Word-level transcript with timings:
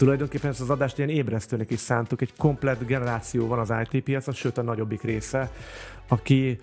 Tulajdonképpen 0.00 0.50
ezt 0.50 0.60
az 0.60 0.70
adást 0.70 0.98
ilyen 0.98 1.10
ébresztőnek 1.10 1.70
is 1.70 1.78
szántuk, 1.78 2.20
egy 2.20 2.32
komplett 2.36 2.86
generáció 2.86 3.46
van 3.46 3.58
az 3.58 3.72
IT 3.90 4.02
piacon, 4.02 4.34
sőt 4.34 4.58
a 4.58 4.62
nagyobbik 4.62 5.02
része, 5.02 5.50
aki 6.08 6.60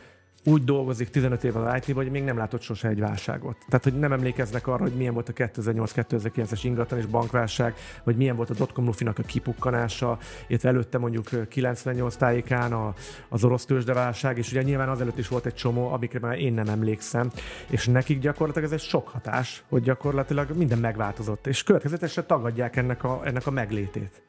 úgy 0.47 0.63
dolgozik 0.63 1.09
15 1.09 1.43
év 1.43 1.55
az 1.55 1.75
IT-ban, 1.75 2.03
hogy 2.03 2.11
még 2.11 2.23
nem 2.23 2.37
látott 2.37 2.61
sose 2.61 2.87
egy 2.87 2.99
válságot. 2.99 3.57
Tehát, 3.67 3.83
hogy 3.83 3.99
nem 3.99 4.11
emlékeznek 4.11 4.67
arra, 4.67 4.83
hogy 4.83 4.93
milyen 4.93 5.13
volt 5.13 5.29
a 5.29 5.33
2008-2009-es 5.33 6.59
ingatlan 6.63 6.99
és 6.99 7.05
bankválság, 7.05 7.75
vagy 8.03 8.15
milyen 8.15 8.35
volt 8.35 8.49
a 8.49 8.53
dotcom 8.53 8.85
lufinak 8.85 9.19
a 9.19 9.23
kipukkanása, 9.23 10.17
illetve 10.47 10.69
előtte 10.69 10.97
mondjuk 10.97 11.47
98 11.49 12.15
tájékán 12.15 12.73
a, 12.73 12.93
az 13.29 13.43
orosz 13.43 13.65
tőzsdeválság, 13.65 14.37
és 14.37 14.51
ugye 14.51 14.61
nyilván 14.61 14.89
azelőtt 14.89 15.17
is 15.17 15.27
volt 15.27 15.45
egy 15.45 15.55
csomó, 15.55 15.91
amikre 15.91 16.19
már 16.19 16.39
én 16.39 16.53
nem 16.53 16.67
emlékszem, 16.67 17.31
és 17.69 17.87
nekik 17.87 18.19
gyakorlatilag 18.19 18.67
ez 18.67 18.81
egy 18.81 18.87
sok 18.87 19.07
hatás, 19.07 19.63
hogy 19.69 19.81
gyakorlatilag 19.81 20.57
minden 20.57 20.79
megváltozott, 20.79 21.47
és 21.47 21.63
következetesen 21.63 22.27
tagadják 22.27 22.75
ennek 22.75 23.03
a, 23.03 23.21
ennek 23.23 23.47
a 23.47 23.51
meglétét. 23.51 24.21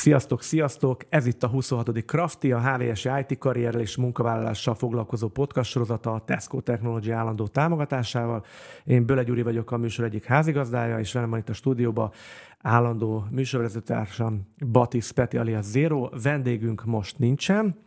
Sziasztok, 0.00 0.42
sziasztok! 0.42 1.00
Ez 1.08 1.26
itt 1.26 1.42
a 1.42 1.46
26. 1.46 2.04
Crafty, 2.04 2.52
a 2.52 2.60
HVS 2.60 3.04
IT 3.04 3.38
karrierrel 3.38 3.80
és 3.80 3.96
munkavállalással 3.96 4.74
foglalkozó 4.74 5.28
podcast 5.28 5.70
sorozata 5.70 6.12
a 6.12 6.24
Tesco 6.24 6.60
Technology 6.60 7.10
állandó 7.10 7.46
támogatásával. 7.46 8.44
Én 8.84 9.06
Böle 9.06 9.22
Gyuri 9.22 9.42
vagyok 9.42 9.70
a 9.70 9.76
műsor 9.76 10.04
egyik 10.04 10.24
házigazdája, 10.24 10.98
és 10.98 11.12
velem 11.12 11.30
van 11.30 11.38
itt 11.38 11.48
a 11.48 11.52
stúdióban 11.52 12.10
állandó 12.58 13.24
műsorvezetőtársam 13.30 14.54
Batis 14.70 15.12
Peti 15.12 15.36
alias 15.36 15.64
Zero. 15.64 16.08
Vendégünk 16.22 16.84
most 16.84 17.18
nincsen. 17.18 17.78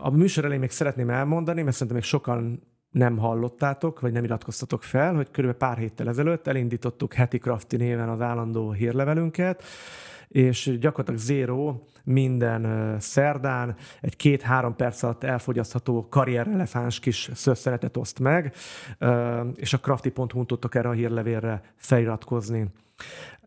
A 0.00 0.10
műsor 0.10 0.44
elején 0.44 0.60
még 0.60 0.70
szeretném 0.70 1.10
elmondani, 1.10 1.62
mert 1.62 1.74
szerintem 1.76 1.96
még 1.96 2.06
sokan 2.06 2.62
nem 2.90 3.16
hallottátok, 3.16 4.00
vagy 4.00 4.12
nem 4.12 4.24
iratkoztatok 4.24 4.82
fel, 4.82 5.14
hogy 5.14 5.30
körülbelül 5.30 5.68
pár 5.68 5.78
héttel 5.78 6.08
ezelőtt 6.08 6.46
elindítottuk 6.46 7.14
heti 7.14 7.38
Crafty 7.38 7.76
néven 7.76 8.08
az 8.08 8.20
állandó 8.20 8.72
hírlevelünket, 8.72 9.62
és 10.28 10.78
gyakorlatilag 10.80 11.20
zero 11.20 11.78
minden 12.04 12.96
szerdán 13.00 13.76
egy 14.00 14.16
két-három 14.16 14.76
perc 14.76 15.02
alatt 15.02 15.24
elfogyasztható 15.24 16.08
karrierrelefáns 16.08 17.00
kis 17.00 17.30
szösszenetet 17.34 17.96
oszt 17.96 18.18
meg, 18.18 18.54
és 19.54 19.72
a 19.72 19.78
crafty.hu-n 19.78 20.46
tudtok 20.46 20.74
erre 20.74 20.88
a 20.88 20.92
hírlevélre 20.92 21.62
feliratkozni. 21.76 22.66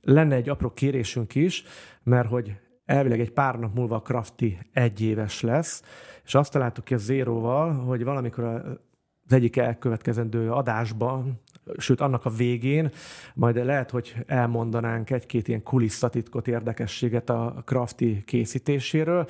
Lenne 0.01 0.35
egy 0.35 0.49
apró 0.49 0.69
kérésünk 0.69 1.35
is, 1.35 1.63
mert 2.03 2.29
hogy 2.29 2.55
elvileg 2.85 3.19
egy 3.19 3.31
pár 3.31 3.59
nap 3.59 3.75
múlva 3.75 3.95
a 3.95 4.01
Crafty 4.01 4.57
egy 4.73 5.01
éves 5.01 5.41
lesz, 5.41 5.83
és 6.25 6.35
azt 6.35 6.51
találtuk 6.51 6.83
ki 6.83 6.93
a 6.93 6.97
Zéróval, 6.97 7.73
hogy 7.73 8.03
valamikor 8.03 8.79
az 9.25 9.33
egyik 9.33 9.57
elkövetkezendő 9.57 10.51
adásban 10.51 11.41
sőt 11.77 12.01
annak 12.01 12.25
a 12.25 12.29
végén 12.29 12.91
majd 13.33 13.65
lehet, 13.65 13.89
hogy 13.89 14.15
elmondanánk 14.25 15.09
egy-két 15.09 15.47
ilyen 15.47 15.63
kulisszatitkot, 15.63 16.47
érdekességet 16.47 17.29
a 17.29 17.61
crafty 17.65 18.23
készítéséről. 18.25 19.27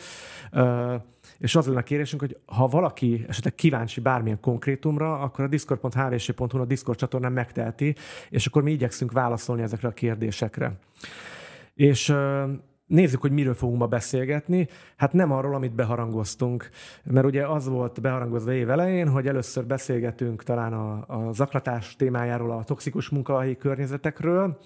És 1.37 1.55
az 1.55 1.65
lenne 1.65 1.79
a 1.79 1.83
kérésünk, 1.83 2.21
hogy 2.21 2.37
ha 2.45 2.67
valaki 2.67 3.25
esetleg 3.27 3.55
kíváncsi 3.55 4.01
bármilyen 4.01 4.39
konkrétumra, 4.39 5.19
akkor 5.19 5.45
a 5.45 5.47
discord.hvc.hu 5.47 6.59
a 6.59 6.65
Discord 6.65 6.97
csatornán 6.97 7.31
megteheti, 7.31 7.95
és 8.29 8.45
akkor 8.45 8.63
mi 8.63 8.71
igyekszünk 8.71 9.11
válaszolni 9.11 9.61
ezekre 9.61 9.87
a 9.87 9.91
kérdésekre. 9.91 10.79
És 11.73 12.13
Nézzük, 12.85 13.21
hogy 13.21 13.31
miről 13.31 13.53
fogunk 13.53 13.79
ma 13.79 13.87
beszélgetni. 13.87 14.67
Hát 14.97 15.13
nem 15.13 15.31
arról, 15.31 15.55
amit 15.55 15.75
beharangoztunk, 15.75 16.69
mert 17.03 17.25
ugye 17.25 17.47
az 17.47 17.67
volt 17.67 18.01
beharangozva 18.01 18.53
év 18.53 18.69
elején, 18.69 19.09
hogy 19.09 19.27
először 19.27 19.65
beszélgetünk 19.65 20.43
talán 20.43 20.73
a, 20.73 21.03
a 21.07 21.31
zaklatás 21.31 21.95
témájáról, 21.95 22.51
a 22.51 22.63
toxikus 22.63 23.09
munkahelyi 23.09 23.55
környezetekről, 23.55 24.57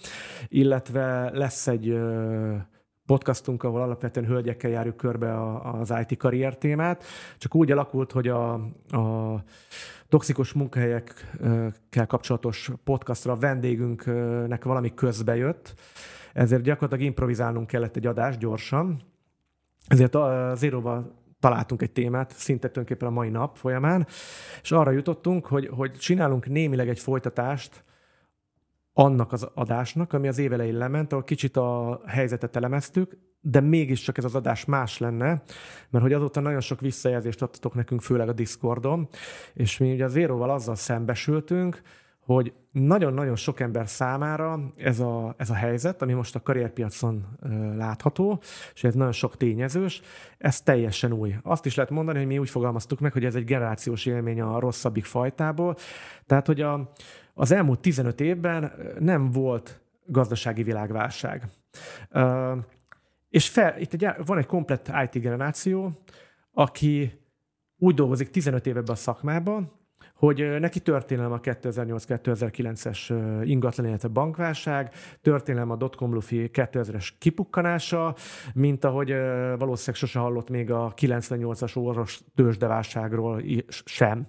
illetve 0.48 1.32
lesz 1.34 1.68
egy 1.68 2.00
podcastunk, 3.06 3.64
ahol 3.64 3.82
alapvetően 3.82 4.26
hölgyekkel 4.26 4.70
járjuk 4.70 4.98
körbe 4.98 5.60
az 5.62 5.94
IT 6.08 6.18
karrier 6.18 6.58
témát. 6.58 7.04
Csak 7.38 7.56
úgy 7.56 7.72
alakult, 7.72 8.12
hogy 8.12 8.28
a, 8.28 8.54
a 8.88 9.44
toxikus 10.10 10.54
munkahelyekkel 10.54 12.08
kapcsolatos 12.08 12.72
podcastra 12.84 13.32
a 13.32 13.36
vendégünknek 13.36 14.64
valami 14.64 14.94
közbe 14.94 15.36
jött, 15.36 15.74
ezért 16.34 16.62
gyakorlatilag 16.62 17.10
improvizálnunk 17.10 17.68
kellett 17.68 17.96
egy 17.96 18.08
adást 18.08 18.40
gyorsan. 18.40 19.02
Ezért 19.88 20.16
a 20.16 20.54
Zéróval 20.56 21.16
találtunk 21.40 21.82
egy 21.82 21.92
témát, 21.92 22.32
szinte 22.32 22.68
tulajdonképpen 22.68 23.08
a 23.08 23.12
mai 23.20 23.30
nap 23.30 23.58
folyamán, 23.58 24.08
és 24.62 24.72
arra 24.72 24.92
jutottunk, 24.92 25.46
hogy, 25.46 25.68
hogy 25.68 25.92
csinálunk 25.92 26.48
némileg 26.48 26.90
egy 26.90 27.00
folytatást 27.00 27.84
annak 28.94 29.32
az 29.32 29.50
adásnak, 29.54 30.14
ami 30.14 30.28
az 30.28 30.38
évelején 30.38 30.78
lement, 30.78 31.12
ahol 31.12 31.24
kicsit 31.24 31.58
a 31.58 32.02
helyzetet 32.06 32.56
elemeztük, 32.56 33.18
de 33.42 33.60
mégiscsak 33.60 34.18
ez 34.18 34.24
az 34.24 34.36
adás 34.36 34.66
más 34.66 34.98
lenne, 34.98 35.44
mert 35.90 36.04
hogy 36.04 36.14
azóta 36.14 36.40
nagyon 36.40 36.60
sok 36.60 36.80
visszajelzést 36.80 37.42
adtatok 37.42 37.74
nekünk, 37.74 38.02
főleg 38.02 38.30
a 38.30 38.34
Discordon, 38.34 39.08
és 39.54 39.78
mi 39.78 39.94
ugye 39.94 40.06
az 40.06 40.12
Zéróval 40.12 40.50
azzal 40.50 40.76
szembesültünk, 40.76 41.82
hogy 42.28 42.54
nagyon-nagyon 42.72 43.36
sok 43.36 43.60
ember 43.60 43.88
számára 43.88 44.60
ez 44.76 45.00
a, 45.00 45.36
ez 45.38 45.50
a 45.50 45.54
helyzet, 45.54 46.02
ami 46.02 46.14
most 46.14 46.36
a 46.36 46.42
karrierpiacon 46.42 47.26
látható, 47.78 48.40
és 48.74 48.84
ez 48.84 48.94
nagyon 48.94 49.12
sok 49.12 49.38
tényezős, 49.38 50.02
ez 50.38 50.62
teljesen 50.62 51.14
új. 51.14 51.36
Azt 51.44 51.66
is 51.66 51.76
lehet 51.76 51.92
mondani, 51.92 52.18
hogy 52.18 52.28
mi 52.28 52.38
úgy 52.38 52.50
fogalmaztuk 52.50 53.00
meg, 53.00 53.14
hogy 53.14 53.26
ez 53.26 53.36
egy 53.36 53.44
generációs 53.44 54.06
élmény 54.06 54.42
a 54.42 54.60
rosszabbik 54.60 55.06
fajtából. 55.06 55.76
Tehát, 56.26 56.46
hogy 56.46 56.62
a, 56.62 56.92
az 57.34 57.52
elmúlt 57.52 57.80
15 57.80 58.22
évben 58.22 58.72
nem 59.00 59.32
volt 59.32 59.82
gazdasági 60.06 60.64
világválság. 60.64 61.44
és 63.30 63.50
fel, 63.50 63.80
itt 63.80 63.94
egy, 63.94 64.08
van 64.26 64.38
egy 64.38 64.46
komplett 64.46 64.92
IT 65.04 65.22
generáció, 65.22 65.92
aki 66.52 67.22
úgy 67.78 67.96
dolgozik 67.96 68.30
15 68.30 68.68
éve 68.68 68.80
ebbe 68.80 68.92
a 68.92 68.96
szakmában, 68.96 69.77
hogy 70.18 70.60
neki 70.60 70.80
történelem 70.80 71.32
a 71.32 71.40
2008-2009-es 71.40 73.14
ingatlan, 73.44 73.88
illetve 73.88 74.08
bankválság, 74.08 74.94
történelem 75.22 75.72
a 75.72 75.76
dotcom 75.76 76.14
lufi 76.14 76.50
2000-es 76.54 77.10
kipukkanása, 77.20 78.16
mint 78.54 78.86
ahogy 78.86 79.10
valószínűleg 79.58 79.96
sose 79.96 80.20
hallott 80.20 80.50
még 80.50 80.72
a 80.72 80.94
98-as 80.96 81.78
orvos 81.78 82.22
tőzsdeválságról 82.36 83.44
sem. 83.86 84.28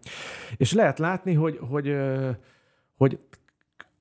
És 0.56 0.72
lehet 0.72 0.99
látni, 0.99 1.34
hogy, 1.34 1.59
hogy, 1.69 1.97
hogy 2.97 3.19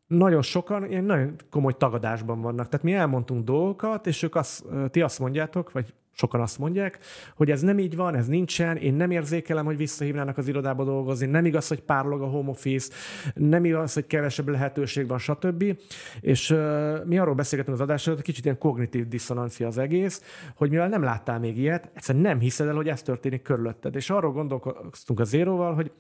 nagyon 0.08 0.42
sokan 0.42 0.90
ilyen 0.90 1.04
nagyon 1.04 1.36
komoly 1.50 1.78
tagadásban 1.78 2.42
vannak. 2.42 2.68
Tehát 2.68 2.86
mi 2.86 2.94
elmondtunk 2.94 3.44
dolgokat, 3.44 4.08
és 4.08 4.24
ők 4.24 4.36
azt, 4.36 4.66
ti 4.92 5.02
azt 5.02 5.20
mondjátok, 5.20 5.72
vagy 5.72 5.94
sokan 6.18 6.42
azt 6.42 6.58
mondják, 6.60 7.00
hogy 7.36 7.52
ez 7.52 7.62
nem 7.62 7.80
így 7.80 7.96
van, 7.96 8.16
ez 8.16 8.28
nincsen, 8.28 8.78
én 8.78 8.94
nem 8.94 9.12
érzékelem, 9.12 9.66
hogy 9.66 9.78
visszahívnának 9.78 10.38
az 10.38 10.48
irodába 10.48 10.84
dolgozni, 10.84 11.26
nem 11.26 11.46
igaz, 11.46 11.68
hogy 11.68 11.82
párlog 11.82 12.22
a 12.22 12.26
home 12.26 12.50
office, 12.50 12.94
nem 13.34 13.66
igaz, 13.66 13.94
hogy 13.94 14.08
kevesebb 14.08 14.48
lehetőség 14.48 15.08
van, 15.08 15.18
stb. 15.18 15.78
És 16.22 16.50
uh, 16.50 17.06
mi 17.06 17.18
arról 17.18 17.36
beszélgetünk 17.36 17.78
az 17.78 17.84
adásról, 17.84 18.16
hogy 18.16 18.24
kicsit 18.24 18.44
ilyen 18.44 18.58
kognitív 18.58 19.08
diszonancia 19.08 19.68
az 19.68 19.78
egész, 19.78 20.22
hogy 20.56 20.70
mivel 20.70 20.90
nem 20.90 21.04
láttál 21.04 21.40
még 21.40 21.58
ilyet, 21.58 21.90
egyszerűen 21.94 22.24
nem 22.24 22.40
hiszed 22.40 22.68
el, 22.68 22.76
hogy 22.76 22.90
ez 22.90 23.02
történik 23.02 23.42
körülötted. 23.42 23.96
És 23.96 24.10
arról 24.10 24.32
gondolkoztunk 24.32 25.20
a 25.20 25.24
zéróval, 25.24 25.74
hogy 25.74 25.92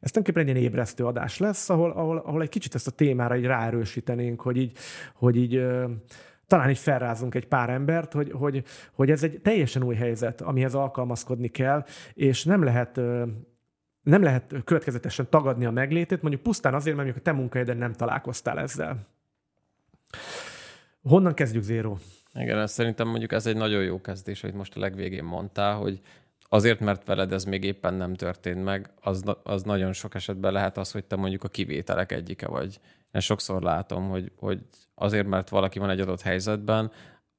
ez 0.00 0.10
tulajdonképpen 0.10 0.42
egy 0.42 0.56
ilyen 0.56 0.70
ébresztő 0.70 1.06
adás 1.06 1.38
lesz, 1.38 1.70
ahol, 1.70 1.90
ahol, 1.90 2.16
ahol 2.16 2.42
egy 2.42 2.48
kicsit 2.48 2.74
ezt 2.74 2.86
a 2.86 2.90
témára 2.90 3.36
így 3.36 3.44
ráerősítenénk, 3.44 4.40
hogy 4.40 4.56
így, 4.56 4.72
hogy 5.14 5.36
így 5.36 5.62
talán 6.48 6.70
így 6.70 6.78
felrázunk 6.78 7.34
egy 7.34 7.46
pár 7.46 7.70
embert, 7.70 8.12
hogy, 8.12 8.30
hogy, 8.32 8.64
hogy 8.92 9.10
ez 9.10 9.22
egy 9.22 9.40
teljesen 9.42 9.82
új 9.82 9.94
helyzet, 9.94 10.40
amihez 10.40 10.74
alkalmazkodni 10.74 11.48
kell, 11.48 11.84
és 12.14 12.44
nem 12.44 12.62
lehet 12.62 13.00
nem 14.02 14.22
lehet 14.22 14.54
következetesen 14.64 15.26
tagadni 15.30 15.64
a 15.64 15.70
meglétét, 15.70 16.22
mondjuk 16.22 16.42
pusztán 16.42 16.74
azért, 16.74 16.96
mert 16.96 17.06
mondjuk 17.08 17.26
a 17.26 17.30
te 17.30 17.36
munkahelyeden 17.36 17.76
nem 17.76 17.92
találkoztál 17.92 18.58
ezzel. 18.58 19.06
Honnan 21.02 21.34
kezdjük, 21.34 21.62
Zéro? 21.62 21.96
Igen, 22.34 22.66
szerintem 22.66 23.08
mondjuk 23.08 23.32
ez 23.32 23.46
egy 23.46 23.56
nagyon 23.56 23.82
jó 23.82 24.00
kezdés, 24.00 24.40
hogy 24.40 24.52
most 24.52 24.76
a 24.76 24.80
legvégén 24.80 25.24
mondtál, 25.24 25.76
hogy 25.76 26.00
azért, 26.48 26.80
mert 26.80 27.06
veled 27.06 27.32
ez 27.32 27.44
még 27.44 27.64
éppen 27.64 27.94
nem 27.94 28.14
történt 28.14 28.64
meg, 28.64 28.90
az, 29.00 29.22
az 29.42 29.62
nagyon 29.62 29.92
sok 29.92 30.14
esetben 30.14 30.52
lehet 30.52 30.76
az, 30.76 30.90
hogy 30.90 31.04
te 31.04 31.16
mondjuk 31.16 31.44
a 31.44 31.48
kivételek 31.48 32.12
egyike 32.12 32.48
vagy. 32.48 32.80
Én 33.12 33.20
sokszor 33.20 33.62
látom, 33.62 34.08
hogy, 34.08 34.32
hogy 34.36 34.60
azért, 34.94 35.26
mert 35.26 35.48
valaki 35.48 35.78
van 35.78 35.90
egy 35.90 36.00
adott 36.00 36.20
helyzetben, 36.20 36.90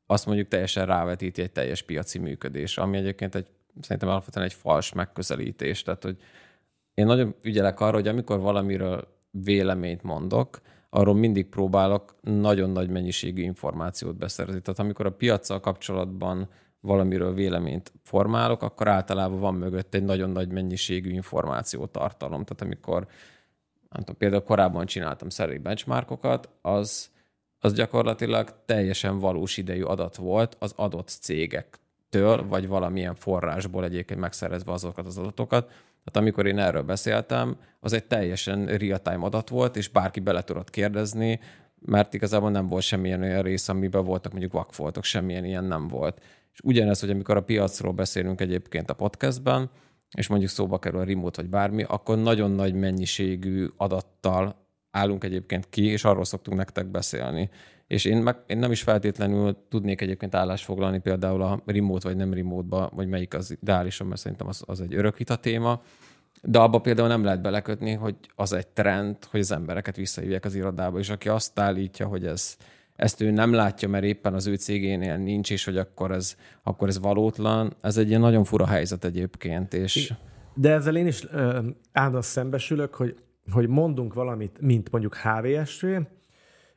azt 0.06 0.26
mondjuk 0.26 0.48
teljesen 0.48 0.86
rávetíti 0.86 1.42
egy 1.42 1.52
teljes 1.52 1.82
piaci 1.82 2.20
működés, 2.20 2.78
ami 2.78 2.98
egyébként 2.98 3.36
egy, 3.36 3.48
szerintem 3.82 4.10
alapvetően 4.10 4.46
egy 4.46 4.54
fals 4.54 4.94
megközelítés. 4.94 5.82
Tehát, 5.82 6.04
hogy 6.04 6.18
én 6.94 7.06
nagyon 7.06 7.36
ügyelek 7.42 7.80
arra, 7.80 7.94
hogy 7.94 8.08
amikor 8.08 8.40
valamiről 8.40 9.08
véleményt 9.32 10.04
mondok, 10.04 10.62
arról 10.90 11.16
mindig 11.16 11.50
próbálok 11.50 12.16
nagyon 12.22 12.70
nagy 12.70 12.90
mennyiségű 12.90 13.42
információt 13.42 14.18
beszerezni. 14.18 14.62
Tehát 14.62 14.80
amikor 14.80 15.06
a 15.06 15.12
piacsal 15.12 15.60
kapcsolatban 15.60 16.50
valamiről 16.80 17.34
véleményt 17.34 17.94
formálok, 18.04 18.62
akkor 18.62 18.88
általában 18.88 19.40
van 19.40 19.56
mögött 19.56 19.94
egy 19.94 20.04
nagyon 20.04 20.30
nagy 20.30 20.52
mennyiségű 20.52 21.10
információtartalom. 21.10 22.44
Tehát 22.44 22.62
amikor 22.62 23.08
nem 23.90 24.00
tudom, 24.00 24.18
például 24.18 24.44
korábban 24.44 24.86
csináltam 24.86 25.30
szeri 25.30 25.58
benchmarkokat, 25.58 26.50
az, 26.62 27.10
az 27.60 27.74
gyakorlatilag 27.74 28.56
teljesen 28.66 29.20
valós 29.20 29.58
idejű 29.58 29.84
adat 29.84 30.16
volt 30.16 30.56
az 30.60 30.74
adott 30.76 31.08
cégektől, 31.08 32.48
vagy 32.48 32.68
valamilyen 32.68 33.16
forrásból 33.16 33.84
egyébként 33.84 34.20
megszerezve 34.20 34.72
azokat 34.72 35.06
az 35.06 35.18
adatokat. 35.18 35.68
Tehát 36.04 36.28
amikor 36.28 36.46
én 36.46 36.60
erről 36.60 36.82
beszéltem, 36.82 37.58
az 37.80 37.94
egy 37.94 38.06
teljesen 38.06 38.66
real-time 38.66 39.26
adat 39.26 39.50
volt, 39.50 39.76
és 39.76 39.90
bárki 39.90 40.20
bele 40.20 40.44
tudott 40.44 40.70
kérdezni, 40.70 41.40
mert 41.80 42.14
igazából 42.14 42.52
nem 42.52 42.68
volt 42.68 42.84
semmilyen 42.84 43.22
olyan 43.22 43.42
rész, 43.42 43.70
amiben 43.70 44.06
voltak 44.06 44.32
mondjuk 44.32 44.54
vakfoltok, 44.54 45.04
semmilyen 45.04 45.46
ilyen 45.46 45.64
nem 45.64 45.88
volt. 45.88 46.22
És 46.54 46.60
ugyanez, 46.64 47.00
hogy 47.00 47.10
amikor 47.10 47.38
a 47.38 47.44
piacról 47.44 47.94
beszélünk 47.94 48.42
egyébként 48.42 48.90
a 48.90 48.94
podcastben, 48.94 49.70
és 50.18 50.28
mondjuk 50.28 50.50
szóba 50.50 50.80
kerül 50.80 51.00
a 51.00 51.04
remote 51.04 51.42
vagy 51.42 51.50
bármi, 51.50 51.84
akkor 51.84 52.18
nagyon 52.18 52.52
nagy 52.52 52.74
mennyiségű 52.74 53.68
adattal 53.78 54.56
állunk 54.92 55.24
egyébként 55.24 55.70
ki, 55.70 55.86
és 55.86 56.04
arról 56.04 56.26
szoktunk 56.26 56.58
nektek 56.58 56.88
beszélni. 56.88 57.50
És 57.88 58.06
én, 58.06 58.18
meg, 58.18 58.38
én 58.48 58.58
nem 58.58 58.72
is 58.72 58.82
feltétlenül 58.82 59.58
tudnék 59.70 60.02
egyébként 60.02 60.36
állást 60.36 60.64
foglalni 60.64 61.00
például 61.00 61.42
a 61.42 61.62
remote 61.66 62.08
vagy 62.08 62.18
nem 62.18 62.34
remote-ba, 62.34 62.90
vagy 62.94 63.08
melyik 63.08 63.34
az 63.34 63.58
ideálisan, 63.62 64.08
mert 64.08 64.22
szerintem 64.22 64.48
az, 64.48 64.64
az 64.66 64.82
egy 64.82 64.94
örök 64.94 65.18
téma, 65.18 65.82
de 66.42 66.60
abba 66.60 66.80
például 66.80 67.08
nem 67.08 67.24
lehet 67.24 67.42
belekötni, 67.42 67.94
hogy 67.94 68.16
az 68.36 68.54
egy 68.54 68.68
trend, 68.68 69.18
hogy 69.32 69.40
az 69.40 69.52
embereket 69.52 69.96
visszahívják 69.96 70.46
az 70.46 70.56
irodába, 70.56 71.00
és 71.00 71.10
aki 71.10 71.30
azt 71.30 71.60
állítja, 71.60 72.08
hogy 72.08 72.26
ez, 72.26 72.58
ezt 73.00 73.22
ő 73.22 73.32
nem 73.32 73.54
látja, 73.54 73.88
mert 73.88 74.04
éppen 74.04 74.34
az 74.34 74.48
ő 74.48 74.56
cégénél 74.56 75.18
nincs, 75.18 75.52
és 75.52 75.66
hogy 75.66 75.78
akkor 75.78 76.12
ez, 76.12 76.36
akkor 76.64 76.88
ez 76.88 77.00
valótlan, 77.00 77.74
ez 77.82 77.98
egy 77.98 78.08
ilyen 78.08 78.20
nagyon 78.20 78.44
fura 78.44 78.68
helyzet 78.68 79.04
egyébként. 79.04 79.74
És... 79.74 80.14
De 80.54 80.72
ezzel 80.72 80.96
én 80.96 81.08
is 81.08 81.24
állandóan 81.92 82.24
szembesülök, 82.24 82.96
hogy, 82.96 83.16
hogy 83.52 83.68
mondunk 83.68 84.14
valamit, 84.14 84.62
mint 84.62 84.92
mondjuk 84.92 85.16
HVSV, 85.16 85.86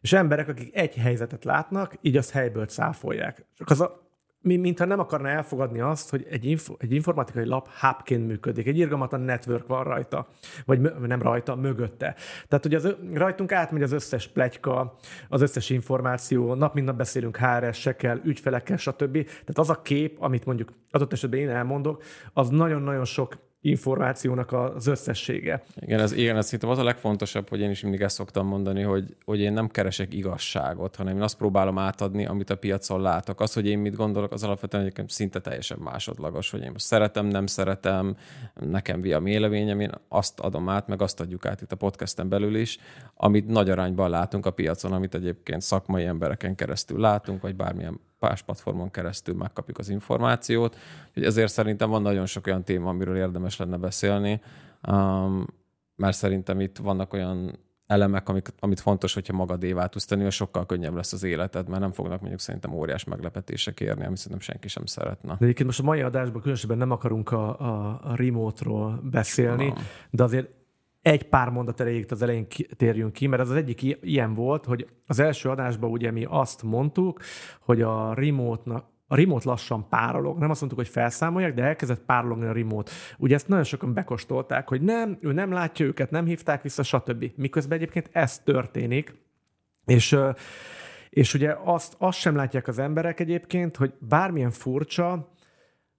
és 0.00 0.12
emberek, 0.12 0.48
akik 0.48 0.76
egy 0.76 0.94
helyzetet 0.94 1.44
látnak, 1.44 1.94
így 2.00 2.16
azt 2.16 2.30
helyből 2.30 2.66
cáfolják. 2.66 3.44
Csak 3.56 3.70
az 3.70 3.80
a, 3.80 4.11
mintha 4.42 4.84
nem 4.84 4.98
akarna 4.98 5.28
elfogadni 5.28 5.80
azt, 5.80 6.10
hogy 6.10 6.26
egy, 6.30 6.44
info, 6.44 6.74
egy 6.78 6.92
informatikai 6.92 7.46
lap 7.46 7.68
hubként 7.80 8.26
működik, 8.26 8.66
egy 8.66 8.78
irgalmatlan 8.78 9.20
network 9.20 9.66
van 9.66 9.84
rajta, 9.84 10.28
vagy 10.64 10.80
nem 10.80 11.22
rajta, 11.22 11.54
mögötte. 11.56 12.14
Tehát, 12.48 12.64
hogy 12.64 12.74
az, 12.74 12.94
rajtunk 13.12 13.52
átmegy 13.52 13.82
az 13.82 13.92
összes 13.92 14.28
plegyka, 14.28 14.96
az 15.28 15.42
összes 15.42 15.70
információ, 15.70 16.54
nap 16.54 16.74
mint 16.74 16.86
nap 16.86 16.96
beszélünk 16.96 17.36
HRS-ekkel, 17.36 18.20
ügyfelekkel, 18.24 18.76
stb. 18.76 19.12
Tehát 19.12 19.58
az 19.58 19.70
a 19.70 19.82
kép, 19.82 20.16
amit 20.20 20.44
mondjuk 20.44 20.72
adott 20.90 21.12
esetben 21.12 21.40
én 21.40 21.48
elmondok, 21.48 22.02
az 22.32 22.48
nagyon-nagyon 22.48 23.04
sok 23.04 23.36
információnak 23.64 24.52
az 24.52 24.86
összessége. 24.86 25.62
Igen, 25.80 26.00
ez, 26.00 26.12
igen, 26.12 26.36
ez 26.36 26.44
szerintem 26.44 26.68
az 26.68 26.78
a 26.78 26.84
legfontosabb, 26.84 27.48
hogy 27.48 27.60
én 27.60 27.70
is 27.70 27.82
mindig 27.82 28.00
ezt 28.00 28.14
szoktam 28.14 28.46
mondani, 28.46 28.82
hogy, 28.82 29.16
hogy 29.24 29.40
én 29.40 29.52
nem 29.52 29.68
keresek 29.68 30.14
igazságot, 30.14 30.96
hanem 30.96 31.16
én 31.16 31.22
azt 31.22 31.36
próbálom 31.36 31.78
átadni, 31.78 32.26
amit 32.26 32.50
a 32.50 32.56
piacon 32.56 33.00
látok. 33.00 33.40
Az, 33.40 33.52
hogy 33.52 33.66
én 33.66 33.78
mit 33.78 33.94
gondolok, 33.94 34.32
az 34.32 34.42
alapvetően 34.42 34.82
egyébként 34.82 35.10
szinte 35.10 35.40
teljesen 35.40 35.78
másodlagos, 35.78 36.50
hogy 36.50 36.62
én 36.62 36.70
most 36.70 36.84
szeretem, 36.84 37.26
nem 37.26 37.46
szeretem, 37.46 38.16
nekem 38.60 39.00
mi 39.00 39.12
a 39.12 39.20
véleményem, 39.20 39.80
én 39.80 39.90
azt 40.08 40.40
adom 40.40 40.68
át, 40.68 40.86
meg 40.88 41.02
azt 41.02 41.20
adjuk 41.20 41.46
át 41.46 41.60
itt 41.60 41.72
a 41.72 41.76
podcasten 41.76 42.28
belül 42.28 42.56
is, 42.56 42.78
amit 43.14 43.46
nagy 43.46 43.70
arányban 43.70 44.10
látunk 44.10 44.46
a 44.46 44.50
piacon, 44.50 44.92
amit 44.92 45.14
egyébként 45.14 45.62
szakmai 45.62 46.04
embereken 46.04 46.54
keresztül 46.54 47.00
látunk, 47.00 47.42
vagy 47.42 47.56
bármilyen 47.56 48.00
más 48.22 48.42
platformon 48.42 48.90
keresztül 48.90 49.34
megkapjuk 49.34 49.78
az 49.78 49.88
információt. 49.88 50.76
Úgyhogy 51.08 51.24
ezért 51.24 51.52
szerintem 51.52 51.90
van 51.90 52.02
nagyon 52.02 52.26
sok 52.26 52.46
olyan 52.46 52.64
téma, 52.64 52.88
amiről 52.88 53.16
érdemes 53.16 53.56
lenne 53.56 53.76
beszélni, 53.76 54.40
um, 54.88 55.46
mert 55.96 56.16
szerintem 56.16 56.60
itt 56.60 56.78
vannak 56.78 57.12
olyan 57.12 57.58
elemek, 57.86 58.28
amik, 58.28 58.48
amit 58.58 58.80
fontos, 58.80 59.14
hogyha 59.14 59.32
magadévá 59.32 59.86
tudsz 59.86 60.04
tenni, 60.04 60.22
hogy 60.22 60.32
sokkal 60.32 60.66
könnyebb 60.66 60.94
lesz 60.94 61.12
az 61.12 61.22
életed, 61.22 61.68
mert 61.68 61.80
nem 61.80 61.92
fognak 61.92 62.20
mondjuk 62.20 62.40
szerintem 62.40 62.72
óriás 62.72 63.04
meglepetések 63.04 63.80
érni, 63.80 64.04
amit 64.04 64.16
szerintem 64.16 64.40
senki 64.40 64.68
sem 64.68 64.86
szeretne. 64.86 65.28
De 65.28 65.44
egyébként 65.44 65.66
most 65.66 65.80
a 65.80 65.82
mai 65.82 66.00
adásban 66.00 66.40
különösebben 66.40 66.78
nem 66.78 66.90
akarunk 66.90 67.30
a, 67.30 67.60
a, 67.60 68.00
a 68.02 68.16
remote-ról 68.16 69.00
beszélni, 69.10 69.66
no. 69.66 69.74
de 70.10 70.22
azért 70.22 70.48
egy 71.02 71.28
pár 71.28 71.48
mondat 71.48 71.80
erejéig 71.80 72.06
az 72.12 72.22
elején 72.22 72.46
térjünk 72.76 73.12
ki, 73.12 73.26
mert 73.26 73.42
az, 73.42 73.50
az 73.50 73.56
egyik 73.56 73.82
ilyen 74.00 74.34
volt, 74.34 74.64
hogy 74.64 74.86
az 75.06 75.18
első 75.18 75.48
adásban 75.48 75.90
ugye 75.90 76.10
mi 76.10 76.26
azt 76.28 76.62
mondtuk, 76.62 77.20
hogy 77.60 77.82
a 77.82 78.14
remote 78.14 78.90
a 79.06 79.14
remote 79.14 79.48
lassan 79.48 79.88
párolog. 79.88 80.38
Nem 80.38 80.50
azt 80.50 80.60
mondtuk, 80.60 80.82
hogy 80.82 80.92
felszámolják, 80.92 81.54
de 81.54 81.62
elkezdett 81.62 82.04
párologni 82.04 82.46
a 82.46 82.52
remote. 82.52 82.90
Ugye 83.18 83.34
ezt 83.34 83.48
nagyon 83.48 83.64
sokan 83.64 83.94
bekostolták, 83.94 84.68
hogy 84.68 84.82
nem, 84.82 85.18
ő 85.20 85.32
nem 85.32 85.52
látja 85.52 85.86
őket, 85.86 86.10
nem 86.10 86.24
hívták 86.24 86.62
vissza, 86.62 86.82
stb. 86.82 87.32
Miközben 87.36 87.78
egyébként 87.78 88.08
ez 88.12 88.38
történik, 88.38 89.14
és 89.84 90.18
és 91.12 91.34
ugye 91.34 91.56
azt, 91.64 91.94
azt 91.98 92.18
sem 92.18 92.36
látják 92.36 92.68
az 92.68 92.78
emberek 92.78 93.20
egyébként, 93.20 93.76
hogy 93.76 93.92
bármilyen 93.98 94.50
furcsa, 94.50 95.32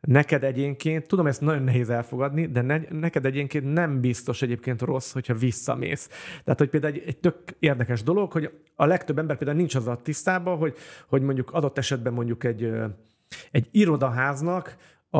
neked 0.08 0.44
egyénként, 0.44 1.08
tudom, 1.08 1.28
ezt 1.28 1.42
nagyon 1.42 1.64
nehéz 1.64 1.90
elfogadni, 1.90 2.46
de 2.46 2.62
ne, 2.62 2.80
neked 2.90 3.26
egyénként 3.26 3.74
nem 3.74 4.00
biztos 4.00 4.42
egyébként 4.42 4.82
rossz, 4.82 5.12
hogyha 5.12 5.34
visszamész. 5.34 6.10
Tehát, 6.44 6.60
hogy 6.60 6.70
például 6.70 6.94
egy, 6.94 7.04
egy 7.06 7.18
tök 7.18 7.36
érdekes 7.60 8.04
dolog, 8.04 8.32
hogy 8.32 8.52
a 8.76 8.86
legtöbb 8.86 9.18
ember 9.18 9.38
például 9.38 9.58
nincs 9.58 9.76
az 9.76 9.88
a 9.88 10.00
tisztában, 10.04 10.58
hogy, 10.58 10.76
hogy 11.08 11.22
mondjuk 11.22 11.52
adott 11.52 11.78
esetben 11.78 12.14
mondjuk 12.14 12.44
egy, 12.44 12.72
egy 13.52 13.68
irodaháznak 13.72 14.76
a, 15.10 15.20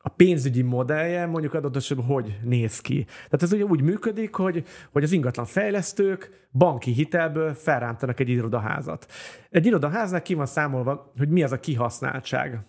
a 0.00 0.08
pénzügyi 0.16 0.62
modellje 0.62 1.26
mondjuk 1.26 1.54
adott 1.54 1.76
esetben 1.76 2.06
hogy 2.06 2.38
néz 2.42 2.80
ki. 2.80 3.04
Tehát 3.04 3.42
ez 3.42 3.52
ugye 3.52 3.64
úgy 3.64 3.82
működik, 3.82 4.34
hogy, 4.34 4.64
hogy 4.92 5.02
az 5.02 5.12
ingatlan 5.12 5.46
fejlesztők 5.46 6.48
banki 6.52 6.92
hitelből 6.92 7.54
felrántanak 7.54 8.20
egy 8.20 8.28
irodaházat. 8.28 9.06
Egy 9.50 9.66
irodaháznak 9.66 10.22
ki 10.22 10.34
van 10.34 10.46
számolva, 10.46 11.12
hogy 11.16 11.28
mi 11.28 11.42
az 11.42 11.52
a 11.52 11.60
kihasználtság 11.60 12.60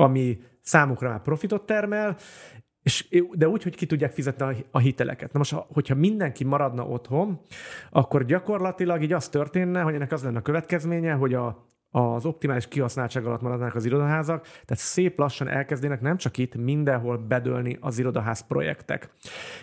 ami 0.00 0.38
számukra 0.60 1.08
már 1.08 1.22
profitot 1.22 1.66
termel, 1.66 2.16
és, 2.82 3.08
de 3.32 3.48
úgy, 3.48 3.62
hogy 3.62 3.76
ki 3.76 3.86
tudják 3.86 4.12
fizetni 4.12 4.64
a 4.70 4.78
hiteleket. 4.78 5.32
Na 5.32 5.38
most, 5.38 5.52
hogyha 5.52 5.94
mindenki 5.94 6.44
maradna 6.44 6.86
otthon, 6.86 7.40
akkor 7.90 8.24
gyakorlatilag 8.24 9.02
így 9.02 9.12
az 9.12 9.28
történne, 9.28 9.80
hogy 9.80 9.94
ennek 9.94 10.12
az 10.12 10.22
lenne 10.22 10.38
a 10.38 10.42
következménye, 10.42 11.12
hogy 11.12 11.34
a, 11.34 11.66
az 11.90 12.24
optimális 12.24 12.68
kihasználtság 12.68 13.26
alatt 13.26 13.40
maradnának 13.40 13.74
az 13.74 13.84
irodaházak, 13.84 14.42
tehát 14.42 14.76
szép 14.76 15.18
lassan 15.18 15.48
elkezdének 15.48 16.00
nem 16.00 16.16
csak 16.16 16.38
itt, 16.38 16.56
mindenhol 16.56 17.16
bedőlni 17.16 17.76
az 17.80 17.98
irodaház 17.98 18.46
projektek. 18.46 19.10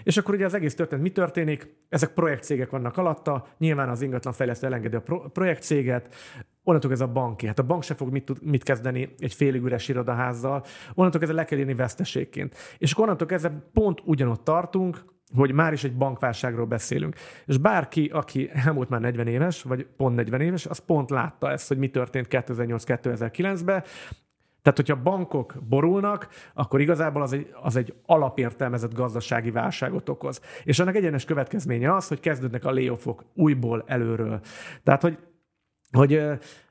És 0.03 0.17
akkor 0.17 0.33
ugye 0.33 0.45
az 0.45 0.53
egész 0.53 0.75
történet 0.75 1.03
mi 1.03 1.11
történik? 1.11 1.75
Ezek 1.89 2.13
projektcégek 2.13 2.69
vannak 2.69 2.97
alatta, 2.97 3.47
nyilván 3.57 3.89
az 3.89 4.01
ingatlan 4.01 4.33
fejlesztő 4.33 4.67
elengedi 4.67 4.95
a 4.95 5.01
pro- 5.01 5.31
projektcéget, 5.31 6.15
onnantól 6.63 6.91
ez 6.91 7.01
a 7.01 7.07
banki. 7.07 7.47
Hát 7.47 7.59
a 7.59 7.63
bank 7.63 7.83
se 7.83 7.93
fog 7.93 8.11
mit, 8.11 8.41
mit 8.41 8.63
kezdeni 8.63 9.15
egy 9.17 9.33
félig 9.33 9.63
üres 9.63 9.87
irodaházzal, 9.87 10.63
onnantól 10.93 11.19
kezdve 11.19 11.39
le 11.41 11.45
kell 11.45 11.59
írni 11.59 11.73
veszteségként. 11.73 12.55
És 12.77 12.91
akkor 12.91 13.03
onnantól 13.03 13.27
kezdve 13.27 13.69
pont 13.73 14.01
ugyanott 14.03 14.43
tartunk, 14.43 15.03
hogy 15.35 15.51
már 15.51 15.73
is 15.73 15.83
egy 15.83 15.97
bankválságról 15.97 16.65
beszélünk. 16.65 17.15
És 17.45 17.57
bárki, 17.57 18.05
aki 18.13 18.49
elmúlt 18.65 18.89
már 18.89 19.01
40 19.01 19.27
éves, 19.27 19.61
vagy 19.61 19.87
pont 19.97 20.15
40 20.15 20.41
éves, 20.41 20.65
az 20.65 20.77
pont 20.77 21.09
látta 21.09 21.51
ezt, 21.51 21.67
hogy 21.67 21.77
mi 21.77 21.89
történt 21.89 22.27
2008-2009-ben, 22.29 23.83
tehát, 24.65 24.79
hogyha 24.79 25.01
bankok 25.01 25.55
borulnak, 25.69 26.27
akkor 26.53 26.81
igazából 26.81 27.21
az 27.21 27.33
egy, 27.33 27.53
az 27.61 27.75
egy 27.75 27.93
alapértelmezett 28.05 28.93
gazdasági 28.93 29.51
válságot 29.51 30.09
okoz. 30.09 30.41
És 30.63 30.79
annak 30.79 30.95
egyenes 30.95 31.25
következménye 31.25 31.95
az, 31.95 32.07
hogy 32.07 32.19
kezdődnek 32.19 32.65
a 32.65 32.71
layoffok 32.71 33.23
újból 33.33 33.83
előről. 33.87 34.39
Tehát, 34.83 35.01
hogy 35.01 35.17
hogy 35.95 36.21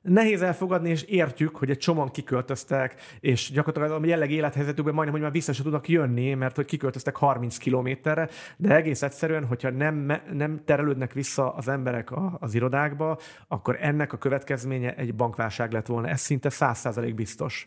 nehéz 0.02 0.42
elfogadni, 0.42 0.90
és 0.90 1.02
értjük, 1.02 1.56
hogy 1.56 1.70
egy 1.70 1.78
csomag 1.78 2.10
kiköltöztek, 2.10 2.94
és 3.20 3.50
gyakorlatilag 3.50 4.02
a 4.02 4.06
jelleg 4.06 4.30
élethelyzetükben 4.30 4.94
majdnem, 4.94 5.14
hogy 5.14 5.24
már 5.24 5.32
vissza 5.32 5.52
se 5.52 5.62
tudnak 5.62 5.88
jönni, 5.88 6.34
mert 6.34 6.56
hogy 6.56 6.64
kiköltöztek 6.64 7.16
30 7.16 7.56
kilométerre, 7.56 8.28
de 8.56 8.74
egész 8.74 9.02
egyszerűen, 9.02 9.46
hogyha 9.46 9.70
nem, 9.70 10.12
nem 10.32 10.60
terelődnek 10.64 11.12
vissza 11.12 11.54
az 11.54 11.68
emberek 11.68 12.10
az 12.38 12.54
irodákba, 12.54 13.18
akkor 13.48 13.76
ennek 13.80 14.12
a 14.12 14.18
következménye 14.18 14.94
egy 14.94 15.14
bankválság 15.14 15.72
lett 15.72 15.86
volna. 15.86 16.08
Ez 16.08 16.20
szinte 16.20 16.48
100% 16.52 17.12
biztos. 17.14 17.66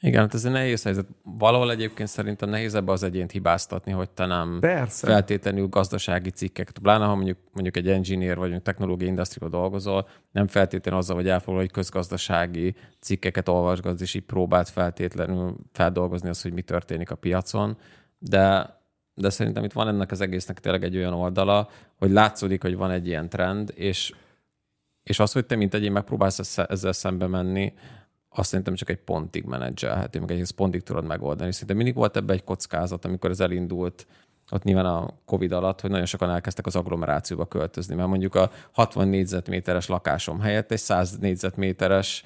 Igen, 0.00 0.20
hát 0.20 0.34
ez 0.34 0.44
egy 0.44 0.52
nehéz 0.52 0.82
helyzet. 0.82 1.06
Valahol 1.22 1.70
egyébként 1.70 2.08
szerintem 2.08 2.48
nehéz 2.48 2.74
ebbe 2.74 2.92
az 2.92 3.02
egyént 3.02 3.30
hibáztatni, 3.30 3.92
hogy 3.92 4.10
te 4.10 4.26
nem 4.26 4.58
Persze. 4.60 5.06
feltétlenül 5.06 5.68
gazdasági 5.68 6.30
cikkek, 6.30 6.70
pláne 6.82 7.04
ha 7.04 7.14
mondjuk, 7.14 7.38
mondjuk 7.52 7.76
egy 7.76 7.88
engineer 7.88 8.34
vagy 8.34 8.40
mondjuk 8.40 8.62
technológiai 8.62 9.08
industriában 9.08 9.60
dolgozol, 9.60 10.08
nem 10.30 10.46
feltétlenül 10.46 11.00
azzal, 11.00 11.16
hogy 11.16 11.28
elfoglal, 11.28 11.62
hogy 11.62 11.70
közgazdasági 11.70 12.74
cikkeket 13.00 13.48
olvasgatsz, 13.48 14.00
és 14.00 14.14
így 14.14 14.22
próbált 14.22 14.68
feltétlenül 14.68 15.56
feldolgozni 15.72 16.28
azt, 16.28 16.42
hogy 16.42 16.52
mi 16.52 16.62
történik 16.62 17.10
a 17.10 17.14
piacon, 17.14 17.76
de 18.18 18.76
de 19.18 19.30
szerintem 19.30 19.64
itt 19.64 19.72
van 19.72 19.88
ennek 19.88 20.10
az 20.10 20.20
egésznek 20.20 20.58
tényleg 20.60 20.84
egy 20.84 20.96
olyan 20.96 21.12
oldala, 21.12 21.68
hogy 21.96 22.10
látszódik, 22.10 22.62
hogy 22.62 22.76
van 22.76 22.90
egy 22.90 23.06
ilyen 23.06 23.28
trend, 23.28 23.72
és, 23.74 24.12
és 25.02 25.18
az, 25.18 25.32
hogy 25.32 25.46
te 25.46 25.56
mint 25.56 25.74
egyén 25.74 25.92
megpróbálsz 25.92 26.58
ezzel 26.58 26.92
szembe 26.92 27.26
menni, 27.26 27.72
azt 28.38 28.48
szerintem 28.48 28.74
csak 28.74 28.90
egy 28.90 28.98
pontig 28.98 29.44
menedzselhető, 29.44 30.20
meg 30.20 30.30
egy 30.30 30.52
pontig 30.56 30.82
tudod 30.82 31.04
megoldani. 31.04 31.52
Szerintem 31.52 31.76
mindig 31.76 31.94
volt 31.94 32.16
ebbe 32.16 32.32
egy 32.32 32.44
kockázat, 32.44 33.04
amikor 33.04 33.30
ez 33.30 33.40
elindult, 33.40 34.06
ott 34.50 34.62
nyilván 34.62 34.86
a 34.86 35.08
Covid 35.24 35.52
alatt, 35.52 35.80
hogy 35.80 35.90
nagyon 35.90 36.06
sokan 36.06 36.30
elkezdtek 36.30 36.66
az 36.66 36.76
agglomerációba 36.76 37.46
költözni, 37.46 37.94
mert 37.94 38.08
mondjuk 38.08 38.34
a 38.34 38.50
60 38.72 39.08
négyzetméteres 39.08 39.88
lakásom 39.88 40.40
helyett 40.40 40.72
egy 40.72 40.78
100 40.78 41.18
négyzetméteres 41.18 42.24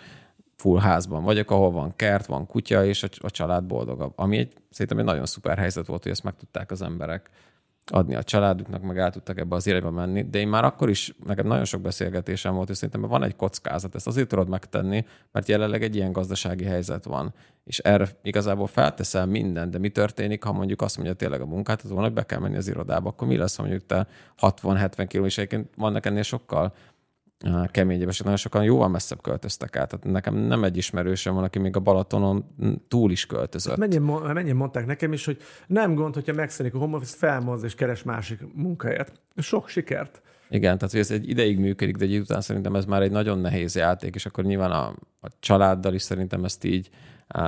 full 0.56 0.80
házban 0.80 1.22
vagyok, 1.22 1.50
ahol 1.50 1.70
van 1.70 1.96
kert, 1.96 2.26
van 2.26 2.46
kutya, 2.46 2.84
és 2.84 3.02
a, 3.02 3.08
a 3.18 3.30
család 3.30 3.64
boldogabb. 3.64 4.12
Ami 4.16 4.38
egy, 4.38 4.52
szerintem 4.70 4.98
egy 4.98 5.04
nagyon 5.04 5.26
szuper 5.26 5.58
helyzet 5.58 5.86
volt, 5.86 6.02
hogy 6.02 6.12
ezt 6.12 6.24
meg 6.24 6.36
tudták 6.36 6.70
az 6.70 6.82
emberek 6.82 7.30
adni 7.92 8.14
a 8.14 8.22
családuknak, 8.22 8.82
meg 8.82 8.98
el 8.98 9.10
tudtak 9.10 9.38
ebbe 9.38 9.54
az 9.54 9.66
irányba 9.66 9.90
menni, 9.90 10.22
de 10.22 10.38
én 10.38 10.48
már 10.48 10.64
akkor 10.64 10.88
is, 10.88 11.14
nekem 11.26 11.46
nagyon 11.46 11.64
sok 11.64 11.80
beszélgetésem 11.80 12.54
volt, 12.54 12.70
és 12.70 12.76
szerintem 12.76 13.10
van 13.10 13.22
egy 13.22 13.36
kockázat, 13.36 13.94
ezt 13.94 14.06
azért 14.06 14.28
tudod 14.28 14.48
megtenni, 14.48 15.04
mert 15.32 15.48
jelenleg 15.48 15.82
egy 15.82 15.94
ilyen 15.94 16.12
gazdasági 16.12 16.64
helyzet 16.64 17.04
van, 17.04 17.34
és 17.64 17.78
erre 17.78 18.08
igazából 18.22 18.66
felteszel 18.66 19.26
mindent, 19.26 19.70
de 19.70 19.78
mi 19.78 19.88
történik, 19.88 20.44
ha 20.44 20.52
mondjuk 20.52 20.82
azt 20.82 20.96
mondja 20.96 21.14
tényleg 21.14 21.40
a 21.40 21.46
munkát, 21.46 21.82
az 21.82 21.90
hogy 21.90 22.12
be 22.12 22.26
kell 22.26 22.38
menni 22.38 22.56
az 22.56 22.68
irodába, 22.68 23.08
akkor 23.08 23.28
mi 23.28 23.36
lesz, 23.36 23.56
ha 23.56 23.62
mondjuk 23.62 23.86
te 23.86 24.06
60-70 24.40 25.04
kiló, 25.08 25.24
és 25.24 25.38
egyébként 25.38 25.68
vannak 25.76 26.06
ennél 26.06 26.22
sokkal 26.22 26.74
keményebb, 27.70 28.08
és 28.08 28.18
nagyon 28.18 28.36
sokan 28.36 28.64
jóval 28.64 28.88
messzebb 28.88 29.20
költöztek 29.20 29.76
át. 29.76 29.88
Tehát 29.88 30.04
nekem 30.04 30.34
nem 30.34 30.64
egy 30.64 30.76
ismerősöm 30.76 31.34
van, 31.34 31.44
aki 31.44 31.58
még 31.58 31.76
a 31.76 31.80
Balatonon 31.80 32.44
túl 32.88 33.10
is 33.10 33.26
költözött. 33.26 33.76
Mennyien, 33.76 34.02
mennyien 34.02 34.56
mondták 34.56 34.86
nekem 34.86 35.12
is, 35.12 35.24
hogy 35.24 35.36
nem 35.66 35.94
gond, 35.94 36.14
hogyha 36.14 36.32
megszűnik 36.32 36.74
a 36.74 36.78
home 36.78 36.96
office, 36.96 37.16
felmozd 37.16 37.64
és 37.64 37.74
keres 37.74 38.02
másik 38.02 38.40
munkahelyet. 38.54 39.12
Sok 39.36 39.68
sikert! 39.68 40.22
Igen, 40.50 40.76
tehát 40.76 40.90
hogy 40.90 41.00
ez 41.00 41.10
egy 41.10 41.28
ideig 41.28 41.58
működik, 41.58 41.96
de 41.96 42.04
egy 42.04 42.18
után 42.18 42.40
szerintem 42.40 42.74
ez 42.74 42.84
már 42.84 43.02
egy 43.02 43.10
nagyon 43.10 43.38
nehéz 43.38 43.74
játék, 43.74 44.14
és 44.14 44.26
akkor 44.26 44.44
nyilván 44.44 44.70
a, 44.70 44.94
a 45.20 45.28
családdal 45.40 45.94
is 45.94 46.02
szerintem 46.02 46.44
ezt 46.44 46.64
így 46.64 46.90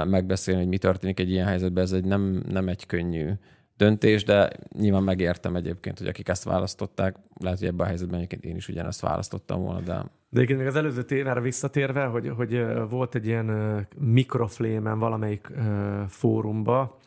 megbeszélni, 0.05 0.61
hogy 0.61 0.69
mi 0.69 0.79
történik 0.79 1.21
egy 1.21 1.31
ilyen 1.31 1.47
helyzetben, 1.47 1.85
ez 1.85 1.93
egy 1.93 2.05
nem, 2.05 2.43
nem 2.49 2.69
egy 2.69 2.87
könnyű 2.87 3.31
döntés, 3.77 4.25
de 4.25 4.51
nyilván 4.79 5.03
megértem 5.03 5.57
egyébként, 5.57 5.99
hogy 5.99 6.07
akik 6.07 6.29
ezt 6.29 6.45
választották, 6.45 7.17
lehet, 7.41 7.59
hogy 7.59 7.69
ebben 7.69 7.85
a 7.85 7.89
helyzetben 7.89 8.17
egyébként 8.17 8.45
én 8.45 8.57
is 8.57 8.69
ugyanezt 8.69 9.01
választottam 9.01 9.63
volna, 9.63 9.81
de... 9.81 10.05
De 10.29 10.41
egyébként 10.41 10.59
még 10.59 10.69
az 10.69 10.77
előző 10.77 11.03
témára 11.03 11.41
visszatérve, 11.41 12.05
hogy, 12.05 12.29
hogy 12.29 12.65
volt 12.89 13.15
egy 13.15 13.27
ilyen 13.27 13.87
mikroflémen 13.97 14.99
valamelyik 14.99 15.49
fórumba, 16.09 16.99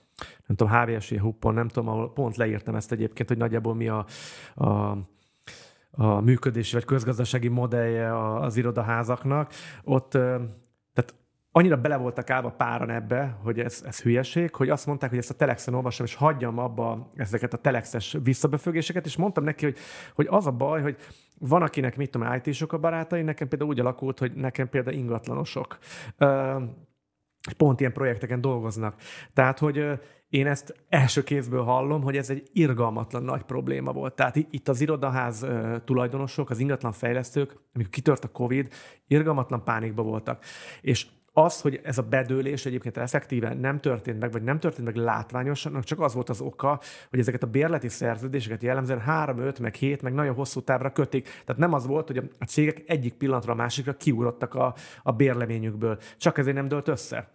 nem 0.46 0.58
tudom, 0.58 0.74
HVSI 0.74 1.18
Huppon, 1.18 1.54
nem 1.54 1.68
tudom, 1.68 1.90
ahol 1.90 2.14
pont 2.14 2.36
leírtam 2.36 2.76
ezt 2.76 2.92
egyébként, 2.92 3.28
hogy 3.28 3.38
nagyjából 3.38 3.76
mi 3.76 3.88
a, 3.88 4.06
a 4.56 4.98
a 6.00 6.22
működési 6.22 6.74
vagy 6.74 6.86
közgazdasági 6.86 7.48
modellje 7.48 8.36
az 8.40 8.58
irodaházaknak. 8.58 9.52
Ott 9.84 10.18
annyira 11.58 11.78
bele 11.78 11.98
voltak 11.98 12.30
állva 12.30 12.50
páran 12.50 12.90
ebbe, 12.90 13.38
hogy 13.44 13.60
ez, 13.60 13.84
ez 13.86 14.02
hülyeség, 14.02 14.56
hogy 14.56 14.70
azt 14.70 14.86
mondták, 14.86 15.10
hogy 15.10 15.20
ezt 15.20 15.30
a 15.30 15.34
telexen 15.34 15.74
olvasom, 15.74 16.06
és 16.06 16.16
hagyjam 16.16 16.58
abba 16.58 17.12
ezeket 17.16 17.54
a 17.54 17.58
telexes 17.58 18.18
visszabefögéseket, 18.24 19.06
és 19.06 19.16
mondtam 19.16 19.44
neki, 19.44 19.66
hogy, 19.66 19.78
hogy 20.14 20.28
az 20.30 20.48
a 20.48 20.52
baj, 20.52 20.82
hogy 20.82 20.98
van, 21.40 21.62
akinek, 21.62 21.98
mit 21.98 22.12
tudom, 22.12 22.34
IT-sok 22.44 22.74
a 22.74 22.78
barátai, 22.78 23.22
nekem 23.22 23.48
például 23.48 23.70
úgy 23.70 23.80
alakult, 23.80 24.20
hogy 24.20 24.34
nekem 24.34 24.70
például 24.70 24.96
ingatlanosok. 24.96 25.78
Pont 27.58 27.80
ilyen 27.80 27.94
projekteken 27.94 28.42
dolgoznak. 28.42 28.96
Tehát, 29.34 29.60
hogy 29.60 30.00
én 30.30 30.48
ezt 30.48 30.76
első 30.90 31.24
kézből 31.24 31.64
hallom, 31.64 32.02
hogy 32.02 32.18
ez 32.18 32.30
egy 32.30 32.50
irgalmatlan 32.54 33.24
nagy 33.24 33.44
probléma 33.44 33.92
volt. 33.92 34.16
Tehát 34.16 34.36
itt 34.36 34.68
az 34.68 34.82
irodaház 34.82 35.46
tulajdonosok, 35.86 36.50
az 36.50 36.60
ingatlan 36.60 36.92
fejlesztők, 36.92 37.60
amikor 37.74 37.92
kitört 37.92 38.24
a 38.24 38.32
Covid, 38.32 38.74
irgalmatlan 39.08 39.64
pánikba 39.64 40.02
voltak. 40.02 40.44
És 40.82 41.08
az, 41.38 41.62
hogy 41.62 41.80
ez 41.84 41.98
a 41.98 42.02
bedőlés 42.02 42.66
egyébként 42.66 42.98
effektíven 42.98 43.58
nem 43.58 43.80
történt 43.80 44.20
meg, 44.20 44.32
vagy 44.32 44.44
nem 44.44 44.60
történt 44.60 44.86
meg 44.86 44.96
látványosan, 44.96 45.82
csak 45.82 46.00
az 46.00 46.14
volt 46.14 46.30
az 46.30 46.42
oka, 46.42 46.80
hogy 47.10 47.20
ezeket 47.20 47.44
a 47.44 47.48
bérleti 47.48 47.90
szerződéseket 47.90 48.62
jellemzően 48.62 49.00
3, 49.00 49.40
5, 49.40 49.60
meg 49.60 49.74
7, 49.74 50.02
meg 50.02 50.14
nagyon 50.14 50.36
hosszú 50.36 50.62
távra 50.62 50.92
kötik. 50.92 51.24
Tehát 51.24 51.62
nem 51.62 51.74
az 51.74 51.86
volt, 51.86 52.08
hogy 52.08 52.30
a 52.40 52.46
cégek 52.46 52.84
egyik 52.88 53.14
pillanatra 53.14 53.54
a 53.54 53.56
másikra 53.56 53.94
kiugrottak 53.94 54.54
a, 54.54 54.74
a 55.04 55.12
bérleményükből. 55.12 55.98
Csak 56.18 56.38
ezért 56.38 56.56
nem 56.56 56.68
dölt 56.68 56.88
össze. 56.88 57.30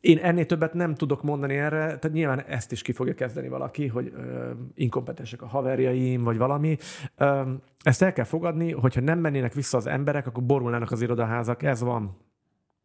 Én 0.00 0.18
ennél 0.18 0.46
többet 0.46 0.74
nem 0.74 0.94
tudok 0.94 1.22
mondani 1.22 1.56
erre, 1.56 1.78
tehát 1.78 2.12
nyilván 2.12 2.40
ezt 2.40 2.72
is 2.72 2.82
ki 2.82 2.92
fogja 2.92 3.14
kezdeni 3.14 3.48
valaki, 3.48 3.86
hogy 3.86 4.12
ö, 4.16 4.50
inkompetensek 4.74 5.42
a 5.42 5.46
haverjaim, 5.46 6.22
vagy 6.22 6.36
valami. 6.36 6.76
Ö, 7.16 7.42
ezt 7.82 8.02
el 8.02 8.12
kell 8.12 8.24
fogadni, 8.24 8.72
hogyha 8.72 9.00
nem 9.00 9.18
mennének 9.18 9.54
vissza 9.54 9.76
az 9.76 9.86
emberek, 9.86 10.26
akkor 10.26 10.42
borulnának 10.42 10.90
az 10.90 11.02
irodaházak. 11.02 11.62
Ez 11.62 11.80
van. 11.80 12.23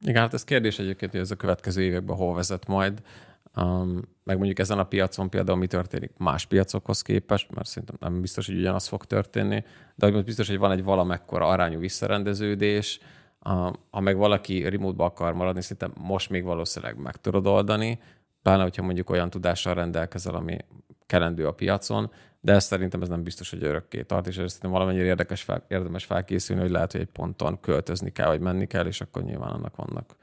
Igen, 0.05 0.21
hát 0.21 0.33
ez 0.33 0.43
kérdés 0.43 0.79
egyébként, 0.79 1.11
hogy 1.11 1.19
ez 1.19 1.31
a 1.31 1.35
következő 1.35 1.81
években 1.81 2.15
hol 2.15 2.35
vezet 2.35 2.67
majd. 2.67 3.01
Um, 3.55 4.01
meg 4.23 4.37
mondjuk 4.37 4.59
ezen 4.59 4.79
a 4.79 4.83
piacon 4.83 5.29
például 5.29 5.57
mi 5.57 5.67
történik 5.67 6.11
más 6.17 6.45
piacokhoz 6.45 7.01
képest, 7.01 7.51
mert 7.51 7.67
szerintem 7.67 7.95
nem 7.99 8.21
biztos, 8.21 8.45
hogy 8.45 8.57
ugyanaz 8.57 8.87
fog 8.87 9.05
történni, 9.05 9.63
de 9.95 10.11
hogy 10.11 10.23
biztos, 10.23 10.47
hogy 10.47 10.57
van 10.57 10.71
egy 10.71 10.83
valamekkora 10.83 11.47
arányú 11.47 11.79
visszarendeződés, 11.79 12.99
uh, 13.45 13.73
ha 13.89 13.99
meg 13.99 14.17
valaki 14.17 14.69
remote 14.69 15.03
akar 15.03 15.33
maradni, 15.33 15.61
szerintem 15.61 15.93
most 15.97 16.29
még 16.29 16.43
valószínűleg 16.43 16.97
meg 16.97 17.15
tudod 17.15 17.47
oldani, 17.47 17.99
pláne, 18.41 18.63
hogyha 18.63 18.83
mondjuk 18.83 19.09
olyan 19.09 19.29
tudással 19.29 19.73
rendelkezel, 19.73 20.35
ami 20.35 20.57
kelendő 21.09 21.47
a 21.47 21.51
piacon, 21.51 22.11
de 22.41 22.53
ez 22.53 22.63
szerintem 22.63 23.01
ez 23.01 23.07
nem 23.07 23.23
biztos, 23.23 23.49
hogy 23.49 23.63
örökké 23.63 24.01
tart, 24.01 24.27
és 24.27 24.37
ez 24.37 24.47
szerintem 24.47 24.71
valamennyire 24.71 25.05
érdekes 25.05 25.41
fel, 25.41 25.65
érdemes 25.67 26.05
felkészülni, 26.05 26.61
hogy 26.61 26.71
lehet, 26.71 26.91
hogy 26.91 27.01
egy 27.01 27.11
ponton 27.11 27.59
költözni 27.59 28.11
kell, 28.11 28.27
vagy 28.27 28.39
menni 28.39 28.65
kell, 28.67 28.85
és 28.85 29.01
akkor 29.01 29.23
nyilván 29.23 29.51
annak 29.51 29.75
vannak 29.75 30.15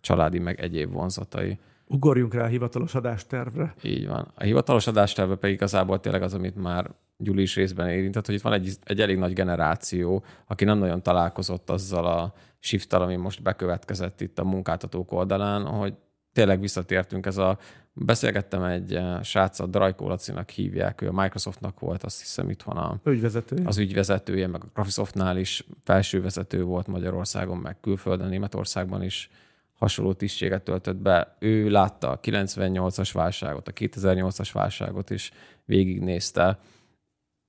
családi, 0.00 0.38
meg 0.38 0.60
egyéb 0.60 0.92
vonzatai. 0.92 1.58
Ugorjunk 1.86 2.34
rá 2.34 2.44
a 2.44 2.46
hivatalos 2.46 2.94
adástervre. 2.94 3.74
Így 3.82 4.06
van. 4.06 4.32
A 4.34 4.42
hivatalos 4.42 4.86
adásterve 4.86 5.34
pedig 5.34 5.54
igazából 5.54 6.00
tényleg 6.00 6.22
az, 6.22 6.34
amit 6.34 6.56
már 6.56 6.90
Gyuli 7.16 7.42
is 7.42 7.54
részben 7.54 7.88
érintett, 7.88 8.26
hogy 8.26 8.34
itt 8.34 8.40
van 8.40 8.52
egy, 8.52 8.76
egy 8.84 9.00
elég 9.00 9.18
nagy 9.18 9.32
generáció, 9.32 10.24
aki 10.46 10.64
nem 10.64 10.78
nagyon 10.78 11.02
találkozott 11.02 11.70
azzal 11.70 12.06
a 12.06 12.32
shift 12.58 12.92
ami 12.92 13.16
most 13.16 13.42
bekövetkezett 13.42 14.20
itt 14.20 14.38
a 14.38 14.44
munkáltatók 14.44 15.12
oldalán, 15.12 15.66
hogy 15.66 15.94
tényleg 16.32 16.60
visszatértünk 16.60 17.26
ez 17.26 17.36
a 17.36 17.58
Beszélgettem 17.92 18.62
egy 18.62 18.94
eh, 18.94 19.22
sráccal, 19.22 19.66
Drajkó 19.66 20.08
Lacinak 20.08 20.50
hívják, 20.50 21.00
ő 21.00 21.08
a 21.08 21.12
Microsoftnak 21.12 21.80
volt, 21.80 22.02
azt 22.02 22.20
hiszem 22.20 22.50
itthon 22.50 22.76
a, 22.76 23.00
ügyvezetője. 23.04 23.68
az 23.68 23.78
ügyvezetője, 23.78 24.46
meg 24.46 24.64
a 24.64 24.68
Graphisoftnál 24.74 25.36
is 25.36 25.66
felső 25.84 26.22
vezető 26.22 26.62
volt 26.62 26.86
Magyarországon, 26.86 27.58
meg 27.58 27.80
külföldön, 27.80 28.28
Németországban 28.28 29.02
is 29.02 29.30
hasonló 29.74 30.12
tisztséget 30.12 30.62
töltött 30.62 30.96
be. 30.96 31.36
Ő 31.38 31.68
látta 31.68 32.10
a 32.10 32.20
98-as 32.20 33.10
válságot, 33.12 33.68
a 33.68 33.72
2008-as 33.72 34.50
válságot 34.52 35.10
is 35.10 35.30
végignézte, 35.64 36.58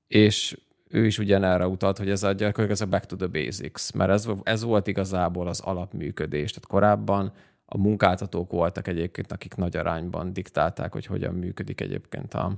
és 0.07 0.57
ő 0.89 1.05
is 1.05 1.17
ugyanerre 1.17 1.67
utalt, 1.67 1.97
hogy 1.97 2.09
ez 2.09 2.23
a 2.23 2.31
gyakorlatilag 2.31 2.71
ez 2.71 2.81
a 2.81 2.85
back 2.85 3.05
to 3.05 3.15
the 3.15 3.27
basics, 3.27 3.93
mert 3.93 4.11
ez, 4.11 4.27
ez 4.43 4.63
volt 4.63 4.87
igazából 4.87 5.47
az 5.47 5.59
alapműködés. 5.59 6.51
Tehát 6.51 6.67
korábban 6.67 7.31
a 7.73 7.77
munkáltatók 7.77 8.51
voltak 8.51 8.87
egyébként, 8.87 9.31
akik 9.31 9.55
nagy 9.55 9.77
arányban 9.77 10.33
diktálták, 10.33 10.91
hogy 10.93 11.05
hogyan 11.05 11.33
működik 11.33 11.81
egyébként 11.81 12.33
a, 12.33 12.51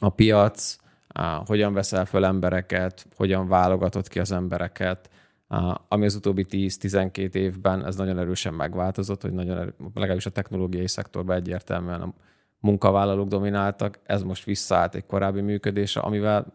a 0.00 0.08
piac, 0.08 0.76
a, 1.08 1.22
hogyan 1.22 1.72
veszel 1.72 2.04
föl 2.04 2.24
embereket, 2.24 3.06
hogyan 3.16 3.48
válogatott 3.48 4.08
ki 4.08 4.18
az 4.18 4.32
embereket, 4.32 5.10
a, 5.48 5.80
ami 5.88 6.04
az 6.04 6.14
utóbbi 6.14 6.46
10-12 6.50 7.34
évben 7.34 7.86
ez 7.86 7.96
nagyon 7.96 8.18
erősen 8.18 8.54
megváltozott, 8.54 9.22
hogy 9.22 9.32
nagyon 9.32 9.58
erő, 9.58 9.74
legalábbis 9.94 10.26
a 10.26 10.30
technológiai 10.30 10.88
szektorban 10.88 11.36
egyértelműen 11.36 12.00
a 12.00 12.14
munkavállalók 12.60 13.28
domináltak, 13.28 13.98
ez 14.04 14.22
most 14.22 14.44
visszaállt 14.44 14.94
egy 14.94 15.06
korábbi 15.06 15.40
működésre, 15.40 16.00
amivel 16.00 16.46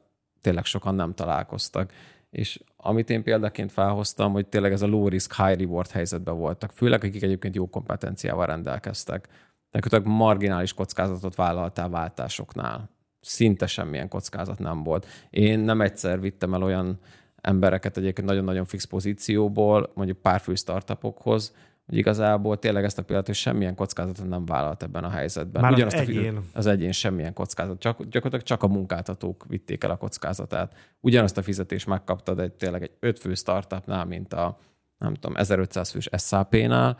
tényleg 0.41 0.65
sokan 0.65 0.95
nem 0.95 1.13
találkoztak 1.13 1.91
és 2.33 2.59
amit 2.77 3.09
én 3.09 3.23
példaként 3.23 3.71
felhoztam, 3.71 4.31
hogy 4.31 4.47
tényleg 4.47 4.71
ez 4.71 4.81
a 4.81 4.87
low 4.87 5.07
risk, 5.07 5.35
high 5.35 5.59
reward 5.59 5.89
helyzetben 5.89 6.37
voltak, 6.37 6.71
főleg 6.71 7.03
akik 7.03 7.23
egyébként 7.23 7.55
jó 7.55 7.69
kompetenciával 7.69 8.45
rendelkeztek. 8.45 9.27
Nekünk 9.71 10.05
marginális 10.05 10.73
kockázatot 10.73 11.35
vállaltál 11.35 11.89
váltásoknál. 11.89 12.89
Szinte 13.19 13.67
semmilyen 13.67 14.07
kockázat 14.07 14.59
nem 14.59 14.83
volt. 14.83 15.07
Én 15.29 15.59
nem 15.59 15.81
egyszer 15.81 16.19
vittem 16.19 16.53
el 16.53 16.63
olyan 16.63 16.99
embereket 17.41 17.97
egyébként 17.97 18.27
nagyon-nagyon 18.27 18.65
fix 18.65 18.83
pozícióból, 18.83 19.91
mondjuk 19.93 20.17
pár 20.17 20.39
fő 20.39 20.55
startupokhoz, 20.55 21.55
hogy 21.85 21.97
igazából 21.97 22.59
tényleg 22.59 22.83
ezt 22.83 22.97
a 22.97 23.03
hogy 23.07 23.33
semmilyen 23.33 23.75
kockázatot 23.75 24.27
nem 24.27 24.45
vállalt 24.45 24.83
ebben 24.83 25.03
a 25.03 25.09
helyzetben. 25.09 25.61
Már 25.61 25.71
Ugyanazt 25.71 25.95
az 25.95 26.01
egyén. 26.01 26.35
A, 26.35 26.41
az 26.53 26.65
egyén 26.65 26.91
semmilyen 26.91 27.33
kockázat. 27.33 27.79
Csak, 27.79 27.97
gyakorlatilag 27.97 28.43
csak 28.43 28.63
a 28.63 28.67
munkáltatók 28.67 29.45
vitték 29.47 29.83
el 29.83 29.91
a 29.91 29.97
kockázatát. 29.97 30.75
Ugyanazt 30.99 31.37
a 31.37 31.41
fizetést 31.41 31.87
megkaptad 31.87 32.39
egy 32.39 32.53
tényleg 32.53 32.81
egy 32.81 32.91
öt 32.99 33.19
fő 33.19 33.33
startupnál, 33.33 34.05
mint 34.05 34.33
a 34.33 34.57
nem 34.97 35.13
tudom, 35.13 35.35
1500 35.35 35.89
fős 35.89 36.09
SAP-nál, 36.17 36.97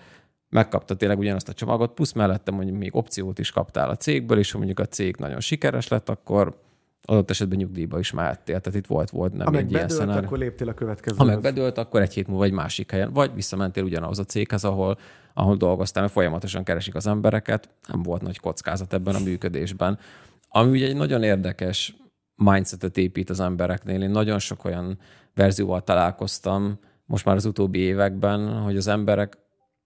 megkaptad 0.49 0.97
tényleg 0.97 1.17
ugyanazt 1.17 1.49
a 1.49 1.53
csomagot, 1.53 1.93
plusz 1.93 2.11
mellette 2.11 2.51
mondjuk 2.51 2.77
még 2.77 2.95
opciót 2.95 3.39
is 3.39 3.51
kaptál 3.51 3.89
a 3.89 3.95
cégből, 3.95 4.37
és 4.37 4.51
ha 4.51 4.57
mondjuk 4.57 4.79
a 4.79 4.85
cég 4.85 5.15
nagyon 5.15 5.39
sikeres 5.39 5.87
lett, 5.87 6.09
akkor 6.09 6.61
adott 7.05 7.29
esetben 7.29 7.57
nyugdíjba 7.57 7.99
is 7.99 8.11
mehettél. 8.11 8.59
Tehát 8.59 8.79
itt 8.79 8.87
volt, 8.87 9.09
volt 9.09 9.33
nem 9.33 9.47
ha 9.47 9.57
egy 9.57 9.71
ilyen 9.71 9.89
szenárió. 9.89 10.25
akkor 10.25 10.37
léptél 10.37 10.69
a 10.69 10.73
következő. 10.73 11.17
Ha 11.17 11.23
megbedőlt, 11.23 11.77
akkor 11.77 12.01
egy 12.01 12.13
hét 12.13 12.27
múlva 12.27 12.43
egy 12.43 12.51
másik 12.51 12.91
helyen, 12.91 13.13
vagy 13.13 13.33
visszamentél 13.33 13.83
ugyanaz 13.83 14.19
a 14.19 14.23
céghez, 14.23 14.63
ahol, 14.63 14.97
ahol 15.33 15.55
dolgoztál, 15.55 16.01
mert 16.01 16.13
folyamatosan 16.13 16.63
keresik 16.63 16.95
az 16.95 17.07
embereket, 17.07 17.69
nem 17.87 18.03
volt 18.03 18.21
nagy 18.21 18.39
kockázat 18.39 18.93
ebben 18.93 19.15
a 19.15 19.19
működésben. 19.19 19.99
Ami 20.47 20.69
ugye 20.69 20.87
egy 20.87 20.95
nagyon 20.95 21.23
érdekes 21.23 21.95
mindsetet 22.35 22.97
épít 22.97 23.29
az 23.29 23.39
embereknél. 23.39 24.01
Én 24.01 24.09
nagyon 24.09 24.39
sok 24.39 24.65
olyan 24.65 24.99
verzióval 25.33 25.83
találkoztam 25.83 26.79
most 27.05 27.25
már 27.25 27.35
az 27.35 27.45
utóbbi 27.45 27.79
években, 27.79 28.61
hogy 28.61 28.77
az 28.77 28.87
emberek 28.87 29.37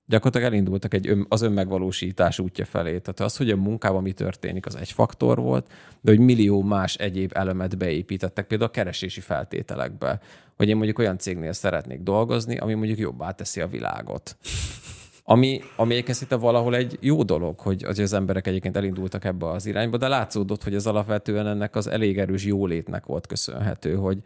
gyakorlatilag 0.07 0.53
elindultak 0.53 0.93
egy 0.93 1.07
ön, 1.07 1.25
az 1.29 1.41
önmegvalósítás 1.41 2.39
útja 2.39 2.65
felé. 2.65 2.89
Tehát 2.89 3.19
az, 3.19 3.37
hogy 3.37 3.51
a 3.51 3.55
munkában 3.55 4.01
mi 4.01 4.11
történik, 4.11 4.65
az 4.65 4.75
egy 4.75 4.91
faktor 4.91 5.39
volt, 5.39 5.67
de 6.01 6.11
hogy 6.11 6.19
millió 6.19 6.61
más 6.61 6.95
egyéb 6.95 7.31
elemet 7.33 7.77
beépítettek, 7.77 8.47
például 8.47 8.69
a 8.69 8.73
keresési 8.73 9.21
feltételekbe, 9.21 10.19
hogy 10.55 10.69
én 10.69 10.75
mondjuk 10.75 10.99
olyan 10.99 11.17
cégnél 11.17 11.53
szeretnék 11.53 11.99
dolgozni, 11.99 12.57
ami 12.57 12.73
mondjuk 12.73 12.97
jobbá 12.97 13.31
teszi 13.31 13.61
a 13.61 13.67
világot. 13.67 14.37
Ami, 15.23 15.61
ami 15.75 15.95
egyébként 15.95 16.41
valahol 16.41 16.75
egy 16.75 16.97
jó 17.01 17.23
dolog, 17.23 17.59
hogy 17.59 17.83
az 17.83 18.13
emberek 18.13 18.47
egyébként 18.47 18.77
elindultak 18.77 19.25
ebbe 19.25 19.49
az 19.49 19.65
irányba, 19.65 19.97
de 19.97 20.07
látszódott, 20.07 20.63
hogy 20.63 20.75
az 20.75 20.87
alapvetően 20.87 21.47
ennek 21.47 21.75
az 21.75 21.87
elég 21.87 22.17
erős 22.17 22.45
jólétnek 22.45 23.05
volt 23.05 23.27
köszönhető, 23.27 23.95
hogy 23.95 24.17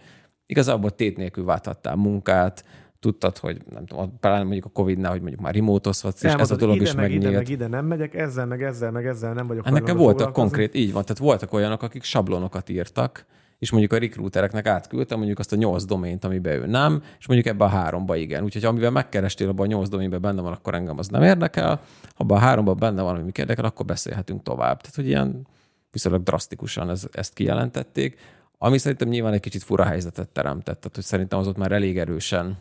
igazából 0.45 0.95
tét 0.95 1.17
nélkül 1.17 1.43
válthattál 1.43 1.95
munkát, 1.95 2.63
tudtad, 3.01 3.38
hogy 3.38 3.62
nem 3.70 3.86
tudom, 3.86 4.13
talán 4.20 4.41
mondjuk 4.41 4.65
a 4.65 4.70
Covid-nál, 4.70 5.12
hogy 5.12 5.22
mondjuk 5.22 5.41
már 5.41 5.53
remote-ozhatsz, 5.53 6.24
és 6.24 6.34
ez 6.34 6.51
a 6.51 6.55
dolog 6.55 6.75
ide, 6.75 6.84
is 6.84 6.93
meg 6.93 7.10
megnyílt. 7.10 7.24
Ide, 7.24 7.38
meg 7.38 7.50
ide 7.50 7.67
nem 7.67 7.86
megyek, 7.86 8.15
ezzel, 8.15 8.46
meg 8.46 8.63
ezzel, 8.63 8.91
meg 8.91 9.05
ezzel 9.05 9.34
nem 9.34 9.48
vagyok. 9.48 9.70
Nekem 9.70 9.98
voltak 9.98 10.34
konkrét, 10.34 10.75
így 10.75 10.91
van, 10.91 11.01
tehát 11.01 11.17
voltak 11.17 11.53
olyanok, 11.53 11.84
akik 11.84 12.03
sablonokat 12.03 12.70
írtak, 12.70 13.25
és 13.60 13.72
mondjuk 13.72 13.93
a 13.93 13.98
recruitereknek 13.98 14.65
átküldtem 14.65 15.17
mondjuk 15.17 15.39
azt 15.39 15.53
a 15.53 15.55
nyolc 15.55 15.86
domént, 15.86 16.24
amiben 16.24 16.62
ő 16.62 16.65
nem, 16.65 17.03
és 17.20 17.27
mondjuk 17.27 17.53
ebbe 17.53 17.63
a 17.63 17.67
háromba 17.67 18.15
igen. 18.15 18.43
Úgyhogy 18.43 18.65
amivel 18.65 18.91
megkerestél, 18.91 19.50
abban 19.50 19.65
a 19.65 19.70
nyolc 19.70 19.89
doménben 19.89 20.22
benne 20.22 20.41
van, 20.41 20.51
akkor 20.51 20.74
engem 20.74 20.98
az 20.98 21.08
nem 21.08 21.24
érdekel. 21.24 21.70
Ha 21.70 21.79
abban 22.17 22.38
a 22.38 22.39
háromban 22.39 22.77
benne 22.77 23.01
van, 23.01 23.15
ami 23.15 23.31
érdekel, 23.36 23.65
akkor 23.65 23.86
beszélhetünk 23.86 24.43
tovább. 24.43 24.81
Tehát, 24.81 24.96
hogy 24.96 25.08
ilyen 25.08 25.48
viszonylag 25.91 26.24
drasztikusan 26.24 26.89
ez, 26.89 27.08
ezt 27.12 27.34
kijelentették. 27.34 28.17
Ami 28.63 28.77
szerintem 28.77 29.08
nyilván 29.08 29.34
egy 29.34 29.39
kicsit 29.39 29.63
fura 29.63 29.84
helyzetet 29.84 30.30
teremtett, 30.30 30.80
tehát 30.80 30.96
hogy 30.96 31.03
szerintem 31.03 31.39
az 31.39 31.48
ott 31.48 31.58
már 31.58 31.72
elég 31.72 31.98
erősen, 31.98 32.58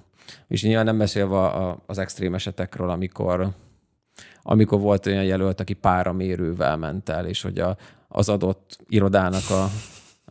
és 0.48 0.62
nyilván 0.62 0.84
nem 0.84 0.98
beszélve 0.98 1.50
az 1.86 1.98
extrém 1.98 2.34
esetekről, 2.34 2.90
amikor, 2.90 3.48
amikor 4.42 4.80
volt 4.80 5.06
olyan 5.06 5.24
jelölt, 5.24 5.60
aki 5.60 5.72
páramérővel 5.72 6.76
ment 6.76 7.08
el, 7.08 7.26
és 7.26 7.42
hogy 7.42 7.58
a, 7.58 7.76
az 8.08 8.28
adott 8.28 8.78
irodának 8.88 9.50
a, 9.50 9.68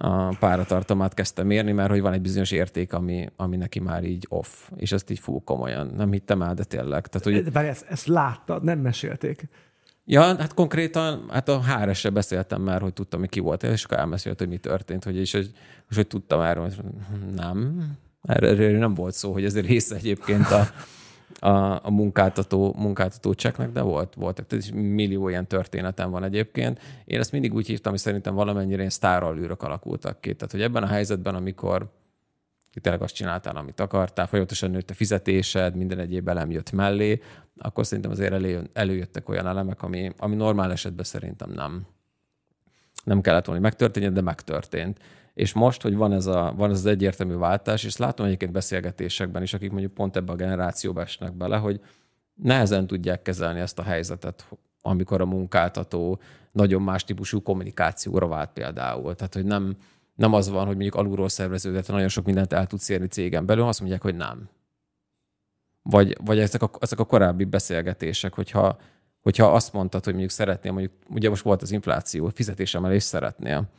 a 0.07 0.35
páratartalmát 0.39 1.13
kezdte 1.13 1.43
mérni, 1.43 1.71
mert 1.71 1.89
hogy 1.89 2.01
van 2.01 2.13
egy 2.13 2.21
bizonyos 2.21 2.51
érték, 2.51 2.93
ami, 2.93 3.29
ami 3.35 3.57
neki 3.57 3.79
már 3.79 4.03
így 4.03 4.25
off, 4.29 4.69
és 4.75 4.91
ezt 4.91 5.09
így 5.09 5.19
fú 5.19 5.43
komolyan. 5.43 5.87
Nem 5.87 6.11
hittem 6.11 6.41
el, 6.41 6.53
de 6.53 6.63
tényleg. 6.63 7.07
Tehát, 7.07 7.27
hogy... 7.27 7.51
Bár 7.51 7.65
ezt, 7.65 7.85
ezt 7.89 8.07
láttad, 8.07 8.63
nem 8.63 8.79
mesélték. 8.79 9.47
Ja, 10.11 10.21
hát 10.21 10.53
konkrétan, 10.53 11.25
hát 11.29 11.49
a 11.49 11.61
hr 11.63 12.11
beszéltem 12.11 12.61
már, 12.61 12.81
hogy 12.81 12.93
tudtam, 12.93 13.19
hogy 13.19 13.29
ki 13.29 13.39
volt, 13.39 13.63
és 13.63 13.83
akkor 13.83 13.97
elmesélt, 13.97 14.39
hogy 14.39 14.47
mi 14.47 14.57
történt, 14.57 15.03
hogy, 15.03 15.17
és, 15.17 15.31
hogy, 15.31 15.51
és 15.89 15.95
hogy 15.95 16.07
tudtam 16.07 16.41
erről, 16.41 16.63
hogy 16.63 16.77
nem, 17.35 17.83
erről 18.21 18.77
nem 18.77 18.93
volt 18.93 19.13
szó, 19.13 19.31
hogy 19.31 19.45
ez 19.45 19.59
része 19.59 19.95
egyébként 19.95 20.45
a, 20.51 20.67
a, 21.47 21.85
a 21.85 21.91
munkáltató, 21.91 22.75
munkáltató 22.77 23.33
cseknek, 23.33 23.71
de 23.71 23.81
volt, 23.81 24.13
voltak. 24.13 24.47
Tehát 24.47 24.71
millió 24.71 25.29
ilyen 25.29 25.47
történetem 25.47 26.11
van 26.11 26.23
egyébként. 26.23 26.79
Én 27.05 27.19
ezt 27.19 27.31
mindig 27.31 27.53
úgy 27.53 27.67
hívtam, 27.67 27.91
hogy 27.91 28.01
szerintem 28.01 28.33
valamennyire 28.33 28.77
ilyen 28.77 28.89
sztáralűrök 28.89 29.63
alakultak 29.63 30.21
ki. 30.21 30.33
Tehát, 30.33 30.51
hogy 30.51 30.61
ebben 30.61 30.83
a 30.83 30.87
helyzetben, 30.87 31.35
amikor 31.35 31.91
tényleg 32.73 33.01
azt 33.01 33.13
csináltál, 33.13 33.55
amit 33.55 33.79
akartál, 33.79 34.27
folyamatosan 34.27 34.71
nőtt 34.71 34.89
a 34.89 34.93
fizetésed, 34.93 35.75
minden 35.75 35.99
egyéb 35.99 36.27
elem 36.27 36.51
jött 36.51 36.71
mellé, 36.71 37.21
akkor 37.57 37.85
szerintem 37.85 38.11
azért 38.11 38.33
elő, 38.33 38.69
előjöttek 38.73 39.29
olyan 39.29 39.47
elemek, 39.47 39.81
ami, 39.81 40.11
ami 40.17 40.35
normál 40.35 40.71
esetben 40.71 41.05
szerintem 41.05 41.51
nem, 41.51 41.85
nem 43.03 43.21
kellett 43.21 43.45
volna, 43.45 43.61
hogy 43.61 43.69
megtörténjen, 43.69 44.13
de 44.13 44.21
megtörtént. 44.21 44.99
És 45.33 45.53
most, 45.53 45.81
hogy 45.81 45.95
van 45.95 46.13
ez, 46.13 46.25
a, 46.25 46.53
van 46.57 46.69
ez 46.69 46.77
az 46.77 46.85
egyértelmű 46.85 47.35
váltás, 47.35 47.83
és 47.83 47.97
látom 47.97 48.25
egyébként 48.25 48.51
beszélgetésekben 48.51 49.41
is, 49.41 49.53
akik 49.53 49.71
mondjuk 49.71 49.93
pont 49.93 50.15
ebbe 50.15 50.31
a 50.31 50.35
generációba 50.35 51.01
esnek 51.01 51.33
bele, 51.33 51.57
hogy 51.57 51.81
nehezen 52.33 52.87
tudják 52.87 53.21
kezelni 53.21 53.59
ezt 53.59 53.79
a 53.79 53.83
helyzetet, 53.83 54.47
amikor 54.81 55.21
a 55.21 55.25
munkáltató 55.25 56.19
nagyon 56.51 56.81
más 56.81 57.03
típusú 57.03 57.41
kommunikációra 57.41 58.27
vált 58.27 58.51
például. 58.53 59.15
Tehát, 59.15 59.33
hogy 59.33 59.45
nem, 59.45 59.75
nem 60.19 60.33
az 60.33 60.49
van, 60.49 60.65
hogy 60.65 60.75
mondjuk 60.75 60.95
alulról 60.95 61.29
szerveződött, 61.29 61.87
nagyon 61.87 62.07
sok 62.07 62.25
mindent 62.25 62.53
el 62.53 62.67
tudsz 62.67 62.89
érni 62.89 63.07
cégen 63.07 63.45
belül, 63.45 63.63
azt 63.63 63.79
mondják, 63.79 64.01
hogy 64.01 64.15
nem. 64.15 64.49
Vagy, 65.81 66.17
vagy 66.25 66.39
ezek, 66.39 66.61
a, 66.61 66.69
ezek 66.79 66.99
a 66.99 67.05
korábbi 67.05 67.43
beszélgetések, 67.43 68.33
hogyha, 68.33 68.79
hogyha 69.21 69.53
azt 69.53 69.73
mondtad, 69.73 70.03
hogy 70.03 70.13
mondjuk 70.13 70.33
szeretnél, 70.33 70.71
mondjuk, 70.71 70.93
ugye 71.09 71.29
most 71.29 71.43
volt 71.43 71.61
az 71.61 71.71
infláció, 71.71 72.29
fizetésemelést 72.33 73.07
szeretnél, 73.07 73.69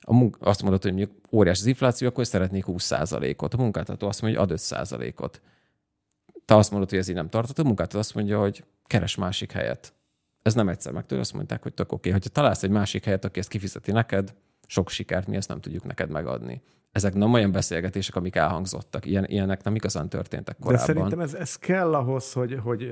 a 0.00 0.12
munk, 0.12 0.36
azt 0.40 0.62
mondod, 0.62 0.82
hogy 0.82 0.92
mondjuk 0.92 1.16
óriás 1.30 1.58
az 1.58 1.66
infláció, 1.66 2.08
akkor 2.08 2.26
szeretnék 2.26 2.64
20%-ot. 2.66 3.54
A 3.54 3.56
munkáltató 3.56 4.08
azt 4.08 4.22
mondja, 4.22 4.40
hogy 4.40 4.50
ad 4.50 4.58
5%-ot. 4.60 5.40
Te 6.44 6.56
azt 6.56 6.70
mondod, 6.70 6.90
hogy 6.90 6.98
ez 6.98 7.08
így 7.08 7.14
nem 7.14 7.28
tartott, 7.28 7.58
a 7.58 7.64
munkáltató 7.64 7.98
azt 7.98 8.14
mondja, 8.14 8.38
hogy 8.38 8.64
keres 8.84 9.14
másik 9.14 9.52
helyet. 9.52 9.92
Ez 10.42 10.54
nem 10.54 10.68
egyszer 10.68 10.92
meg 10.92 11.04
azt 11.08 11.32
mondták, 11.32 11.62
hogy 11.62 11.74
tök 11.74 11.92
oké. 11.92 11.96
Okay. 11.96 12.12
Hogyha 12.12 12.28
találsz 12.28 12.62
egy 12.62 12.70
másik 12.70 13.04
helyet, 13.04 13.24
aki 13.24 13.38
ezt 13.38 13.48
kifizeti 13.48 13.92
neked, 13.92 14.34
sok 14.68 14.88
sikert, 14.88 15.26
mi 15.26 15.36
ezt 15.36 15.48
nem 15.48 15.60
tudjuk 15.60 15.84
neked 15.84 16.10
megadni. 16.10 16.62
Ezek 16.92 17.14
nem 17.14 17.32
olyan 17.32 17.52
beszélgetések, 17.52 18.16
amik 18.16 18.36
elhangzottak. 18.36 19.06
Ilyen, 19.06 19.24
ilyenek 19.24 19.62
nem 19.62 19.74
igazán 19.74 20.08
történtek 20.08 20.56
korábban. 20.58 20.86
De 20.86 20.92
szerintem 20.92 21.20
ez, 21.20 21.34
ez 21.34 21.56
kell 21.56 21.94
ahhoz, 21.94 22.32
hogy, 22.32 22.58
hogy 22.62 22.90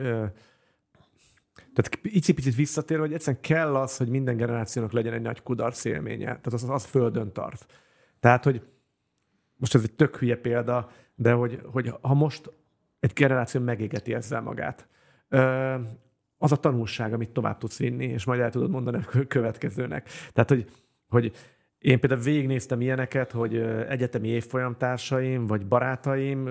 tehát 1.74 1.98
icipicit 2.02 2.54
visszatér, 2.54 2.98
hogy 2.98 3.12
egyszerűen 3.12 3.42
kell 3.42 3.76
az, 3.76 3.96
hogy 3.96 4.08
minden 4.08 4.36
generációnak 4.36 4.92
legyen 4.92 5.12
egy 5.12 5.22
nagy 5.22 5.42
kudarc 5.42 5.84
élménye. 5.84 6.24
Tehát 6.24 6.52
az, 6.52 6.68
az 6.68 6.84
földön 6.84 7.32
tart. 7.32 7.66
Tehát, 8.20 8.44
hogy 8.44 8.62
most 9.56 9.74
ez 9.74 9.82
egy 9.82 9.92
tök 9.92 10.16
hülye 10.16 10.36
példa, 10.36 10.90
de 11.14 11.32
hogy, 11.32 11.60
hogy 11.72 11.92
ha 12.00 12.14
most 12.14 12.50
egy 13.00 13.12
generáció 13.12 13.60
megégeti 13.60 14.14
ezzel 14.14 14.40
magát, 14.40 14.88
az 16.38 16.52
a 16.52 16.56
tanulság, 16.56 17.12
amit 17.12 17.30
tovább 17.30 17.58
tudsz 17.58 17.78
vinni, 17.78 18.04
és 18.04 18.24
majd 18.24 18.40
el 18.40 18.50
tudod 18.50 18.70
mondani 18.70 18.96
a 19.12 19.26
következőnek. 19.26 20.08
Tehát, 20.32 20.48
hogy, 20.48 20.70
hogy 21.08 21.32
én 21.87 22.01
például 22.01 22.20
végignéztem 22.20 22.81
ilyeneket, 22.81 23.33
hogy 23.33 23.57
egyetemi 23.88 24.29
évfolyamtársaim, 24.29 25.46
vagy 25.46 25.66
barátaim 25.66 26.49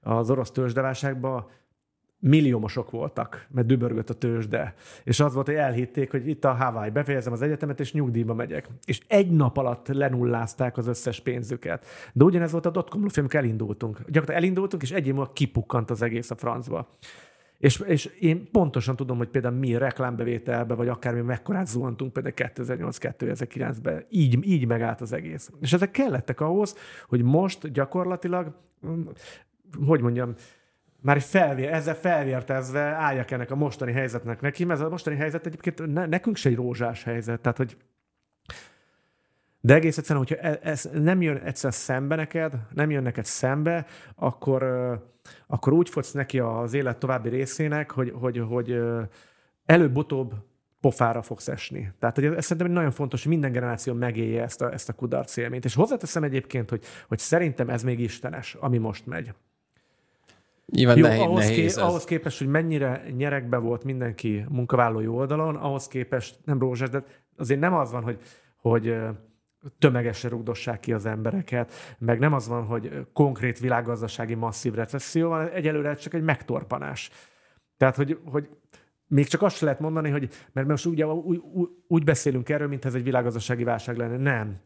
az 0.00 0.30
orosz 0.30 0.50
tőzsdeválságban 0.50 1.46
milliómosok 2.18 2.90
voltak, 2.90 3.46
mert 3.50 3.66
dübörgött 3.66 4.10
a 4.10 4.14
tőzsde. 4.14 4.74
És 5.04 5.20
az 5.20 5.34
volt, 5.34 5.46
hogy 5.46 5.54
elhitték, 5.54 6.10
hogy 6.10 6.28
itt 6.28 6.44
a 6.44 6.52
Hawaii, 6.52 6.90
befejezem 6.90 7.32
az 7.32 7.42
egyetemet, 7.42 7.80
és 7.80 7.92
nyugdíjba 7.92 8.34
megyek. 8.34 8.68
És 8.84 9.00
egy 9.06 9.30
nap 9.30 9.56
alatt 9.56 9.88
lenullázták 9.88 10.76
az 10.76 10.86
összes 10.86 11.20
pénzüket. 11.20 11.86
De 12.12 12.24
ugyanez 12.24 12.52
volt 12.52 12.66
a 12.66 12.70
dotcom 12.70 13.06
amikor 13.16 13.40
elindultunk. 13.40 13.96
Gyakorlatilag 13.96 14.42
elindultunk, 14.42 14.82
és 14.82 14.90
egy 14.90 15.06
év 15.06 15.14
múlva 15.14 15.32
kipukkant 15.32 15.90
az 15.90 16.02
egész 16.02 16.30
a 16.30 16.36
francba. 16.36 16.96
És, 17.62 17.82
és 17.86 18.04
én 18.04 18.50
pontosan 18.50 18.96
tudom, 18.96 19.16
hogy 19.16 19.28
például 19.28 19.54
mi 19.54 19.76
reklámbevételbe, 19.76 20.74
vagy 20.74 20.88
akármi 20.88 21.20
mekkorát 21.20 21.66
zuhantunk 21.66 22.12
például 22.12 22.34
2008-2009-ben. 22.36 24.04
Így, 24.08 24.46
így 24.46 24.66
megállt 24.66 25.00
az 25.00 25.12
egész. 25.12 25.50
És 25.60 25.72
ezek 25.72 25.90
kellettek 25.90 26.40
ahhoz, 26.40 26.76
hogy 27.08 27.22
most 27.22 27.72
gyakorlatilag, 27.72 28.54
hogy 29.86 30.00
mondjam, 30.00 30.34
már 31.00 31.20
felvér, 31.20 31.68
ezzel 31.68 31.94
felvértezve 31.94 32.80
álljak 32.80 33.30
ennek 33.30 33.50
a 33.50 33.56
mostani 33.56 33.92
helyzetnek 33.92 34.40
neki, 34.40 34.64
mert 34.64 34.80
ez 34.80 34.86
a 34.86 34.90
mostani 34.90 35.16
helyzet 35.16 35.46
egyébként 35.46 35.92
ne, 35.92 36.06
nekünk 36.06 36.36
se 36.36 36.48
egy 36.48 36.54
rózsás 36.54 37.02
helyzet. 37.02 37.40
Tehát, 37.40 37.56
hogy 37.56 37.76
de 39.64 39.74
egész 39.74 39.98
egyszerűen, 39.98 40.24
hogyha 40.28 40.48
e, 40.48 40.58
ez 40.62 40.90
nem 40.92 41.22
jön 41.22 41.36
egyszer 41.36 41.74
szembe 41.74 42.16
neked, 42.16 42.52
nem 42.74 42.90
jön 42.90 43.02
neked 43.02 43.24
szembe, 43.24 43.86
akkor, 44.14 44.62
akkor 45.46 45.72
úgy 45.72 45.88
fogsz 45.88 46.12
neki 46.12 46.38
az 46.38 46.74
élet 46.74 46.98
további 46.98 47.28
részének, 47.28 47.90
hogy, 47.90 48.12
hogy, 48.20 48.42
hogy 48.48 48.80
előbb-utóbb 49.64 50.34
pofára 50.80 51.22
fogsz 51.22 51.48
esni. 51.48 51.92
Tehát 51.98 52.14
hogy 52.14 52.24
ez 52.24 52.44
szerintem 52.44 52.72
nagyon 52.72 52.90
fontos, 52.90 53.22
hogy 53.22 53.32
minden 53.32 53.52
generáció 53.52 53.94
megélje 53.94 54.42
ezt 54.42 54.62
a, 54.62 54.72
ezt 54.72 54.88
a 54.88 54.92
kudarc 54.92 55.36
élményt. 55.36 55.64
És 55.64 55.74
hozzáteszem 55.74 56.22
egyébként, 56.22 56.70
hogy, 56.70 56.84
hogy 57.08 57.18
szerintem 57.18 57.68
ez 57.68 57.82
még 57.82 58.00
istenes, 58.00 58.54
ami 58.54 58.78
most 58.78 59.06
megy. 59.06 59.32
Nyilván 60.66 60.96
Jó, 60.96 61.06
nehéz, 61.06 61.20
ahhoz, 61.20 61.44
nehéz 61.44 61.74
ké, 61.74 61.80
ahhoz 61.80 62.04
képest, 62.04 62.38
hogy 62.38 62.46
mennyire 62.46 63.04
nyerekbe 63.16 63.56
volt 63.56 63.84
mindenki 63.84 64.44
munkavállalói 64.48 65.06
oldalon, 65.06 65.56
ahhoz 65.56 65.88
képest 65.88 66.38
nem 66.44 66.58
rózsás, 66.58 66.88
de 66.90 67.04
azért 67.36 67.60
nem 67.60 67.74
az 67.74 67.90
van, 67.90 68.02
hogy, 68.02 68.18
hogy 68.56 68.94
tömegesen 69.78 70.30
rugdossák 70.30 70.80
ki 70.80 70.92
az 70.92 71.06
embereket, 71.06 71.72
meg 71.98 72.18
nem 72.18 72.32
az 72.32 72.48
van, 72.48 72.64
hogy 72.64 73.06
konkrét 73.12 73.58
világgazdasági 73.58 74.34
masszív 74.34 74.74
recesszió 74.74 75.28
van, 75.28 75.48
egyelőre 75.48 75.94
csak 75.94 76.14
egy 76.14 76.22
megtorpanás. 76.22 77.10
Tehát, 77.76 77.96
hogy, 77.96 78.18
hogy 78.24 78.48
még 79.06 79.26
csak 79.26 79.42
azt 79.42 79.60
lehet 79.60 79.80
mondani, 79.80 80.10
hogy 80.10 80.28
mert 80.52 80.66
most 80.66 80.86
ugye 80.86 81.06
úgy, 81.06 81.42
úgy, 81.52 81.68
úgy 81.86 82.04
beszélünk 82.04 82.48
erről, 82.48 82.68
mint 82.68 82.84
ez 82.84 82.94
egy 82.94 83.02
világgazdasági 83.02 83.64
válság 83.64 83.96
lenne. 83.96 84.16
Nem. 84.16 84.60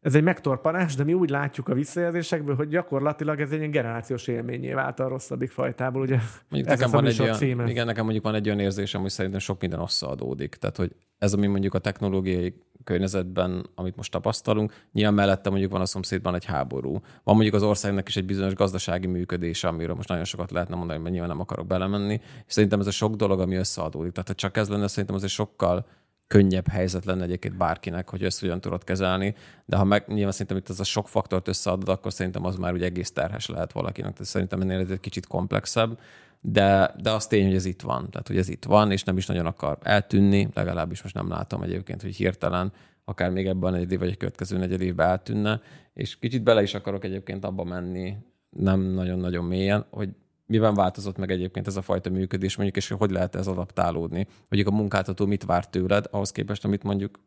Ez 0.00 0.14
egy 0.14 0.22
megtorpanás, 0.22 0.94
de 0.94 1.04
mi 1.04 1.14
úgy 1.14 1.30
látjuk 1.30 1.68
a 1.68 1.74
visszajelzésekből, 1.74 2.54
hogy 2.54 2.68
gyakorlatilag 2.68 3.40
ez 3.40 3.50
egy 3.50 3.58
ilyen 3.58 3.70
generációs 3.70 4.26
élményé 4.26 4.72
vált 4.72 5.00
a 5.00 5.08
rosszabbik 5.08 5.50
fajtából. 5.50 6.02
Ugye 6.02 6.18
mondjuk 6.48 6.72
nekem 6.72 6.90
van 6.90 7.06
egy 7.06 7.20
olyan, 7.20 7.36
címe. 7.36 7.70
Igen, 7.70 7.86
nekem 7.86 8.02
mondjuk 8.02 8.24
van 8.24 8.34
egy 8.34 8.46
olyan 8.46 8.58
érzésem, 8.58 9.00
hogy 9.00 9.10
szerintem 9.10 9.40
sok 9.40 9.60
minden 9.60 9.80
összeadódik. 9.80 10.54
Tehát, 10.54 10.76
hogy 10.76 10.96
ez, 11.18 11.32
ami 11.32 11.46
mondjuk 11.46 11.74
a 11.74 11.78
technológiai 11.78 12.54
környezetben, 12.84 13.66
amit 13.74 13.96
most 13.96 14.10
tapasztalunk, 14.10 14.72
nyilván 14.92 15.14
mellette 15.14 15.50
mondjuk 15.50 15.72
van 15.72 15.80
a 15.80 15.86
szomszédban 15.86 16.34
egy 16.34 16.44
háború. 16.44 16.92
Van 17.22 17.34
mondjuk 17.34 17.54
az 17.54 17.62
országnak 17.62 18.08
is 18.08 18.16
egy 18.16 18.24
bizonyos 18.24 18.54
gazdasági 18.54 19.06
működése, 19.06 19.68
amiről 19.68 19.94
most 19.94 20.08
nagyon 20.08 20.24
sokat 20.24 20.50
lehetne 20.50 20.76
mondani, 20.76 20.98
mert 20.98 21.10
nyilván 21.10 21.30
nem 21.30 21.40
akarok 21.40 21.66
belemenni. 21.66 22.20
És 22.46 22.52
szerintem 22.52 22.80
ez 22.80 22.86
a 22.86 22.90
sok 22.90 23.14
dolog, 23.14 23.40
ami 23.40 23.54
összeadódik. 23.54 24.12
Tehát, 24.12 24.28
ha 24.28 24.34
csak 24.34 24.56
ez 24.56 24.68
lenne, 24.68 24.86
szerintem 24.86 25.14
az 25.14 25.24
egy 25.24 25.30
sokkal 25.30 25.86
könnyebb 26.30 26.68
helyzet 26.68 27.04
lenne 27.04 27.22
egyébként 27.22 27.56
bárkinek, 27.56 28.10
hogy 28.10 28.24
ezt 28.24 28.40
hogyan 28.40 28.60
tudod 28.60 28.84
kezelni, 28.84 29.34
de 29.64 29.76
ha 29.76 29.84
meg 29.84 30.04
nyilván 30.06 30.32
szerintem 30.32 30.56
itt 30.56 30.68
ez 30.68 30.80
a 30.80 30.84
sok 30.84 31.08
faktort 31.08 31.48
összeadod, 31.48 31.88
akkor 31.88 32.12
szerintem 32.12 32.44
az 32.44 32.56
már 32.56 32.72
úgy 32.72 32.82
egész 32.82 33.12
terhes 33.12 33.46
lehet 33.46 33.72
valakinek. 33.72 34.12
Tehát 34.12 34.28
szerintem 34.28 34.60
ennél 34.60 34.78
ez 34.78 34.90
egy 34.90 35.00
kicsit 35.00 35.26
komplexebb, 35.26 35.98
de, 36.40 36.94
de 37.02 37.10
az 37.10 37.26
tény, 37.26 37.46
hogy 37.46 37.54
ez 37.54 37.64
itt 37.64 37.80
van. 37.80 38.10
Tehát, 38.10 38.26
hogy 38.26 38.36
ez 38.36 38.48
itt 38.48 38.64
van, 38.64 38.90
és 38.90 39.04
nem 39.04 39.16
is 39.16 39.26
nagyon 39.26 39.46
akar 39.46 39.78
eltűnni, 39.82 40.48
legalábbis 40.54 41.02
most 41.02 41.14
nem 41.14 41.28
látom 41.28 41.62
egyébként, 41.62 42.02
hogy 42.02 42.16
hirtelen 42.16 42.72
akár 43.04 43.30
még 43.30 43.46
ebben 43.46 43.68
a 43.68 43.70
negyed 43.70 43.92
év, 43.92 43.98
vagy 43.98 44.12
a 44.12 44.16
következő 44.16 44.58
negyed 44.58 44.80
évben 44.80 45.08
eltűnne, 45.08 45.60
és 45.94 46.18
kicsit 46.18 46.42
bele 46.42 46.62
is 46.62 46.74
akarok 46.74 47.04
egyébként 47.04 47.44
abba 47.44 47.64
menni, 47.64 48.16
nem 48.50 48.80
nagyon-nagyon 48.80 49.44
mélyen, 49.44 49.86
hogy 49.90 50.08
miben 50.50 50.74
változott 50.74 51.16
meg 51.16 51.30
egyébként 51.30 51.66
ez 51.66 51.76
a 51.76 51.82
fajta 51.82 52.10
működés, 52.10 52.56
mondjuk, 52.56 52.76
és 52.76 52.88
hogy 52.88 53.10
lehet 53.10 53.34
ez 53.34 53.46
adaptálódni? 53.46 54.26
Mondjuk 54.48 54.74
a 54.74 54.76
munkáltató 54.76 55.26
mit 55.26 55.44
várt 55.44 55.70
tőled, 55.70 56.06
ahhoz 56.10 56.32
képest, 56.32 56.64
amit 56.64 56.82
mondjuk 56.82 57.20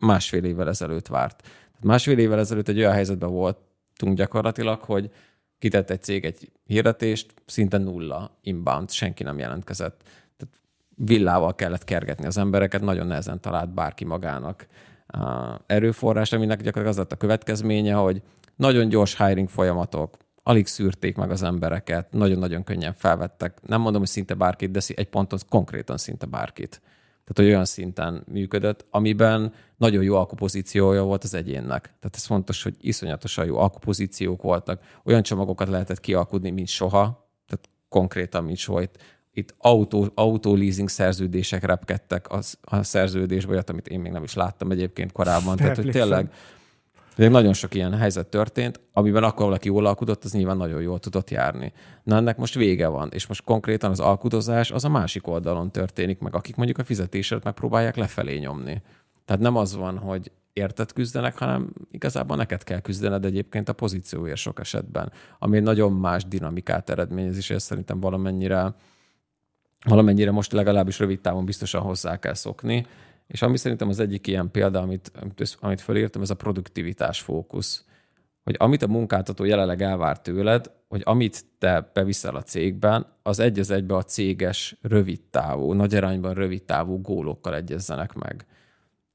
másfél 0.00 0.44
évvel 0.44 0.68
ezelőtt 0.68 1.06
várt. 1.06 1.48
Másfél 1.80 2.18
évvel 2.18 2.38
ezelőtt 2.38 2.68
egy 2.68 2.78
olyan 2.78 2.92
helyzetben 2.92 3.30
voltunk 3.30 4.16
gyakorlatilag, 4.16 4.80
hogy 4.80 5.10
kitett 5.58 5.90
egy 5.90 6.02
cég 6.02 6.24
egy 6.24 6.52
hirdetést, 6.64 7.34
szinte 7.46 7.78
nulla 7.78 8.38
inbound, 8.42 8.90
senki 8.90 9.22
nem 9.22 9.38
jelentkezett. 9.38 10.02
Tehát 10.36 10.60
villával 10.96 11.54
kellett 11.54 11.84
kergetni 11.84 12.26
az 12.26 12.38
embereket, 12.38 12.80
nagyon 12.80 13.06
nehezen 13.06 13.40
talált 13.40 13.74
bárki 13.74 14.04
magának 14.04 14.66
erőforrás, 15.66 16.32
aminek 16.32 16.62
gyakorlatilag 16.62 16.88
az 16.88 16.96
lett 16.96 17.12
a 17.12 17.16
következménye, 17.16 17.94
hogy 17.94 18.22
nagyon 18.56 18.88
gyors 18.88 19.16
hiring 19.16 19.48
folyamatok, 19.48 20.16
alig 20.46 20.66
szűrték 20.66 21.16
meg 21.16 21.30
az 21.30 21.42
embereket, 21.42 22.12
nagyon-nagyon 22.12 22.64
könnyen 22.64 22.94
felvettek. 22.94 23.58
Nem 23.66 23.80
mondom, 23.80 24.00
hogy 24.00 24.10
szinte 24.10 24.34
bárkit, 24.34 24.70
de 24.70 24.80
egy 24.94 25.08
ponton 25.08 25.38
konkrétan 25.48 25.96
szinte 25.96 26.26
bárkit. 26.26 26.80
Tehát, 27.24 27.34
hogy 27.34 27.46
olyan 27.46 27.64
szinten 27.64 28.24
működött, 28.26 28.86
amiben 28.90 29.52
nagyon 29.76 30.02
jó 30.02 30.16
alkupozíciója 30.16 31.02
volt 31.02 31.24
az 31.24 31.34
egyénnek. 31.34 31.82
Tehát 31.82 32.10
ez 32.12 32.24
fontos, 32.24 32.62
hogy 32.62 32.74
iszonyatosan 32.80 33.44
jó 33.46 33.56
alkupozíciók 33.56 34.42
voltak. 34.42 34.80
Olyan 35.04 35.22
csomagokat 35.22 35.68
lehetett 35.68 36.00
kialkudni, 36.00 36.50
mint 36.50 36.68
soha, 36.68 37.28
tehát 37.46 37.68
konkrétan, 37.88 38.44
mint 38.44 38.56
soha. 38.56 38.82
Itt, 38.82 38.96
itt 39.32 39.54
autó, 39.58 40.06
autó-leasing 40.14 40.88
szerződések 40.88 41.64
repkedtek 41.64 42.28
a, 42.28 42.40
a 42.60 42.82
szerződésbe, 42.82 43.52
olyat, 43.52 43.70
amit 43.70 43.88
én 43.88 44.00
még 44.00 44.12
nem 44.12 44.22
is 44.22 44.34
láttam 44.34 44.70
egyébként 44.70 45.12
korábban. 45.12 45.56
Tehát, 45.56 45.76
hogy 45.76 45.90
tényleg 45.90 46.32
de 47.16 47.28
nagyon 47.28 47.52
sok 47.52 47.74
ilyen 47.74 47.94
helyzet 47.94 48.26
történt, 48.26 48.80
amiben 48.92 49.22
akkor 49.22 49.44
valaki 49.44 49.68
jól 49.68 49.86
alkudott, 49.86 50.24
az 50.24 50.32
nyilván 50.32 50.56
nagyon 50.56 50.82
jól 50.82 50.98
tudott 50.98 51.30
járni. 51.30 51.72
Na 52.02 52.16
ennek 52.16 52.36
most 52.36 52.54
vége 52.54 52.88
van, 52.88 53.08
és 53.12 53.26
most 53.26 53.44
konkrétan 53.44 53.90
az 53.90 54.00
alkudozás 54.00 54.70
az 54.70 54.84
a 54.84 54.88
másik 54.88 55.26
oldalon 55.26 55.70
történik, 55.70 56.18
meg 56.18 56.34
akik 56.34 56.56
mondjuk 56.56 56.78
a 56.78 56.84
fizetésért 56.84 57.44
megpróbálják 57.44 57.96
lefelé 57.96 58.38
nyomni. 58.38 58.82
Tehát 59.24 59.42
nem 59.42 59.56
az 59.56 59.76
van, 59.76 59.98
hogy 59.98 60.30
érted 60.52 60.92
küzdenek, 60.92 61.38
hanem 61.38 61.72
igazából 61.90 62.36
neked 62.36 62.62
kell 62.62 62.80
küzdened 62.80 63.24
egyébként 63.24 63.68
a 63.68 63.72
pozícióért 63.72 64.36
sok 64.36 64.60
esetben, 64.60 65.12
ami 65.38 65.56
egy 65.56 65.62
nagyon 65.62 65.92
más 65.92 66.24
dinamikát 66.24 66.90
eredményez, 66.90 67.36
és 67.36 67.50
ezt 67.50 67.66
szerintem 67.66 68.00
valamennyire, 68.00 68.74
valamennyire 69.84 70.30
most 70.30 70.52
legalábbis 70.52 70.98
rövid 70.98 71.20
távon 71.20 71.44
biztosan 71.44 71.82
hozzá 71.82 72.18
kell 72.18 72.34
szokni, 72.34 72.86
és 73.26 73.42
ami 73.42 73.56
szerintem 73.56 73.88
az 73.88 74.00
egyik 74.00 74.26
ilyen 74.26 74.50
példa, 74.50 74.80
amit, 74.80 75.12
amit 75.60 75.80
fölírtam, 75.80 76.22
ez 76.22 76.30
a 76.30 76.34
produktivitás 76.34 77.20
fókusz. 77.20 77.84
Hogy 78.42 78.56
amit 78.58 78.82
a 78.82 78.88
munkáltató 78.88 79.44
jelenleg 79.44 79.82
elvár 79.82 80.20
tőled, 80.20 80.70
hogy 80.88 81.02
amit 81.04 81.44
te 81.58 81.90
beviszel 81.92 82.36
a 82.36 82.42
cégben, 82.42 83.06
az 83.22 83.38
egy 83.38 83.58
az 83.58 83.70
egybe 83.70 83.96
a 83.96 84.02
céges 84.02 84.76
rövid 84.82 85.20
távú, 85.20 85.72
nagy 85.72 85.94
arányban 85.94 86.34
rövid 86.34 86.62
távú 86.62 87.00
gólokkal 87.00 87.54
egyezzenek 87.54 88.12
meg. 88.12 88.46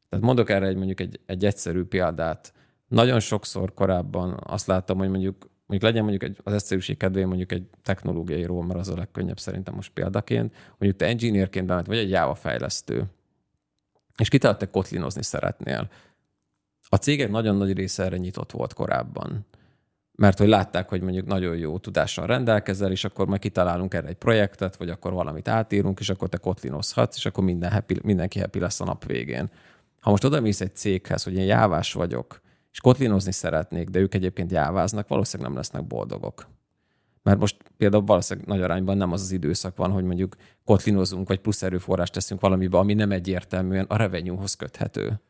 Tehát 0.10 0.26
mondok 0.26 0.50
erre 0.50 0.68
egy, 0.68 0.76
mondjuk 0.76 1.00
egy, 1.00 1.20
egy 1.26 1.46
egyszerű 1.46 1.84
példát. 1.84 2.54
Nagyon 2.88 3.20
sokszor 3.20 3.74
korábban 3.74 4.40
azt 4.46 4.68
láttam, 4.68 4.98
hogy 4.98 5.10
mondjuk 5.10 5.50
mondjuk 5.66 5.92
legyen 5.92 6.06
mondjuk 6.10 6.24
egy, 6.24 6.38
az 6.44 6.54
egyszerűség 6.54 6.98
kedvéért 6.98 7.28
mondjuk 7.28 7.52
egy 7.52 7.64
technológiai 7.84 8.44
ról, 8.44 8.66
mert 8.66 8.80
az 8.80 8.90
a 8.90 8.96
legkönnyebb 8.96 9.40
szerintem 9.40 9.74
most 9.74 9.92
példaként, 9.94 10.54
mondjuk 10.70 10.96
te 10.96 11.06
engineerként 11.06 11.66
bement, 11.66 11.88
vagy 11.88 11.98
egy 11.98 12.10
Java 12.10 12.36
fejlesztő, 12.36 13.04
és 14.20 14.30
kitalált, 14.30 14.60
hogy 14.60 14.70
kotlinozni 14.70 15.24
szeretnél. 15.24 15.90
A 16.90 16.96
cégek 16.96 17.30
nagyon 17.30 17.56
nagy 17.56 17.74
része 17.74 18.04
erre 18.04 18.18
nyitott 18.18 18.52
volt 18.52 18.74
korábban. 18.74 19.46
Mert 20.12 20.38
hogy 20.38 20.48
látták, 20.48 20.90
hogy 20.90 21.02
mondjuk 21.02 21.26
nagyon 21.26 21.58
jó 21.58 21.78
tudással 21.78 22.28
rendelkezel, 22.28 22.92
és 22.92 23.04
akkor 23.04 23.28
majd 23.28 23.42
kitalálunk 23.42 23.94
erre 23.94 24.08
egy 24.08 24.16
projektet, 24.16 24.76
vagy 24.76 24.90
akkor 24.90 25.14
valamit 25.14 25.48
átírunk, 25.48 26.00
és 26.00 26.10
akkor 26.10 26.30
te 26.30 26.38
kotlinozhatsz, 26.38 27.16
és 27.18 27.26
akkor 27.26 27.44
minden 27.44 27.72
happy, 27.72 28.00
mindenki 28.04 28.40
happy 28.40 28.60
lesz 28.60 28.82
a 28.82 28.86
nap 28.86 29.06
végén. 29.06 29.50
Ha 30.00 30.10
most 30.10 30.24
oda 30.24 30.44
egy 30.44 30.76
céghez, 30.76 31.24
hogy 31.24 31.34
én 31.34 31.46
jávás 31.46 31.94
vagyok, 31.94 32.42
és 32.72 32.80
kotlinozni 32.80 33.32
szeretnék, 33.32 33.90
de 33.90 34.00
ők 34.00 34.14
egyébként 34.14 34.52
jáváznak, 34.52 35.08
valószínűleg 35.08 35.52
nem 35.52 35.58
lesznek 35.58 35.84
boldogok. 35.84 36.48
Mert 37.30 37.42
most 37.42 37.58
például 37.78 38.04
valószínűleg 38.06 38.50
nagy 38.50 38.62
arányban 38.62 38.98
nem 38.98 39.12
az 39.12 39.22
az 39.22 39.32
időszak 39.32 39.78
van, 39.78 39.92
hogy 39.92 40.04
mondjuk 40.04 40.36
kotlinozunk, 40.66 41.28
vagy 41.28 41.40
plusz 41.40 41.64
erőforrást 41.64 42.14
teszünk 42.14 42.42
valamibe, 42.42 42.78
ami 42.78 42.94
nem 42.94 43.12
egyértelműen 43.12 43.86
a 43.88 43.96
revenyúhoz 43.96 44.54
köthető. 44.56 45.22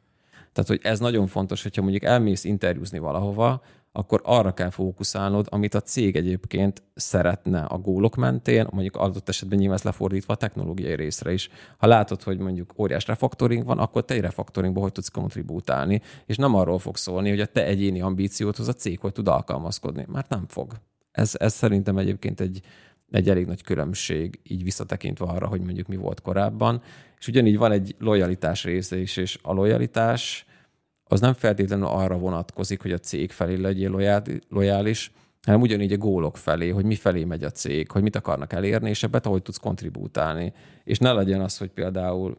Tehát, 0.53 0.67
hogy 0.67 0.79
ez 0.83 0.99
nagyon 0.99 1.27
fontos, 1.27 1.63
hogyha 1.63 1.81
mondjuk 1.81 2.03
elmész 2.03 2.43
interjúzni 2.43 2.99
valahova, 2.99 3.62
akkor 3.91 4.21
arra 4.23 4.53
kell 4.53 4.69
fókuszálnod, 4.69 5.47
amit 5.49 5.73
a 5.73 5.81
cég 5.81 6.15
egyébként 6.15 6.83
szeretne 6.95 7.62
a 7.62 7.77
gólok 7.77 8.15
mentén, 8.15 8.67
mondjuk 8.71 8.95
adott 8.95 9.29
esetben 9.29 9.57
nyilván 9.57 9.77
ez 9.77 9.83
lefordítva 9.83 10.33
a 10.33 10.38
technológiai 10.38 10.95
részre 10.95 11.33
is. 11.33 11.49
Ha 11.77 11.88
látod, 11.88 12.23
hogy 12.23 12.38
mondjuk 12.38 12.73
óriás 12.77 13.07
refaktoring 13.07 13.65
van, 13.65 13.79
akkor 13.79 14.05
te 14.05 14.13
egy 14.13 14.21
refaktoringba 14.21 14.81
hogy 14.81 14.91
tudsz 14.91 15.09
kontribútálni, 15.09 16.01
és 16.25 16.35
nem 16.35 16.55
arról 16.55 16.79
fog 16.79 16.97
szólni, 16.97 17.29
hogy 17.29 17.39
a 17.39 17.45
te 17.45 17.65
egyéni 17.65 18.01
ambíciódhoz 18.01 18.67
a 18.67 18.73
cég 18.73 18.99
hogy 18.99 19.12
tud 19.12 19.27
alkalmazkodni, 19.27 20.05
mert 20.07 20.29
nem 20.29 20.45
fog. 20.47 20.73
Ez, 21.12 21.34
ez 21.38 21.54
szerintem 21.54 21.98
egyébként 21.98 22.39
egy, 22.39 22.62
egy 23.12 23.30
elég 23.30 23.45
nagy 23.45 23.63
különbség, 23.63 24.39
így 24.43 24.63
visszatekintve 24.63 25.26
arra, 25.26 25.48
hogy 25.48 25.62
mondjuk 25.62 25.88
mi 25.88 25.95
volt 25.95 26.22
korábban. 26.22 26.82
És 27.19 27.28
ugyanígy 27.28 27.58
van 27.58 27.72
egy 27.72 27.95
lojalitás 28.00 28.63
része 28.63 28.98
is, 28.98 29.17
és 29.17 29.39
a 29.41 29.54
lojalitás 29.54 30.45
az 31.04 31.19
nem 31.19 31.34
feltétlenül 31.34 31.86
arra 31.86 32.17
vonatkozik, 32.17 32.82
hogy 32.82 32.91
a 32.91 32.98
cég 32.98 33.32
felé 33.32 33.56
legyél 33.56 34.19
lojális, 34.50 35.12
hanem 35.45 35.62
ugyanígy 35.62 35.93
a 35.93 35.98
gólok 35.98 36.38
felé, 36.38 36.69
hogy 36.69 36.86
mi 36.86 36.95
felé 36.95 37.24
megy 37.24 37.43
a 37.43 37.50
cég, 37.50 37.91
hogy 37.91 38.02
mit 38.02 38.15
akarnak 38.15 38.54
elérni, 38.54 38.89
és 38.89 39.04
ebbet 39.04 39.26
ahogy 39.26 39.41
tudsz 39.41 39.58
kontribútálni. 39.58 40.54
És 40.84 40.98
ne 40.98 41.12
legyen 41.12 41.41
az, 41.41 41.58
hogy 41.58 41.69
például, 41.69 42.38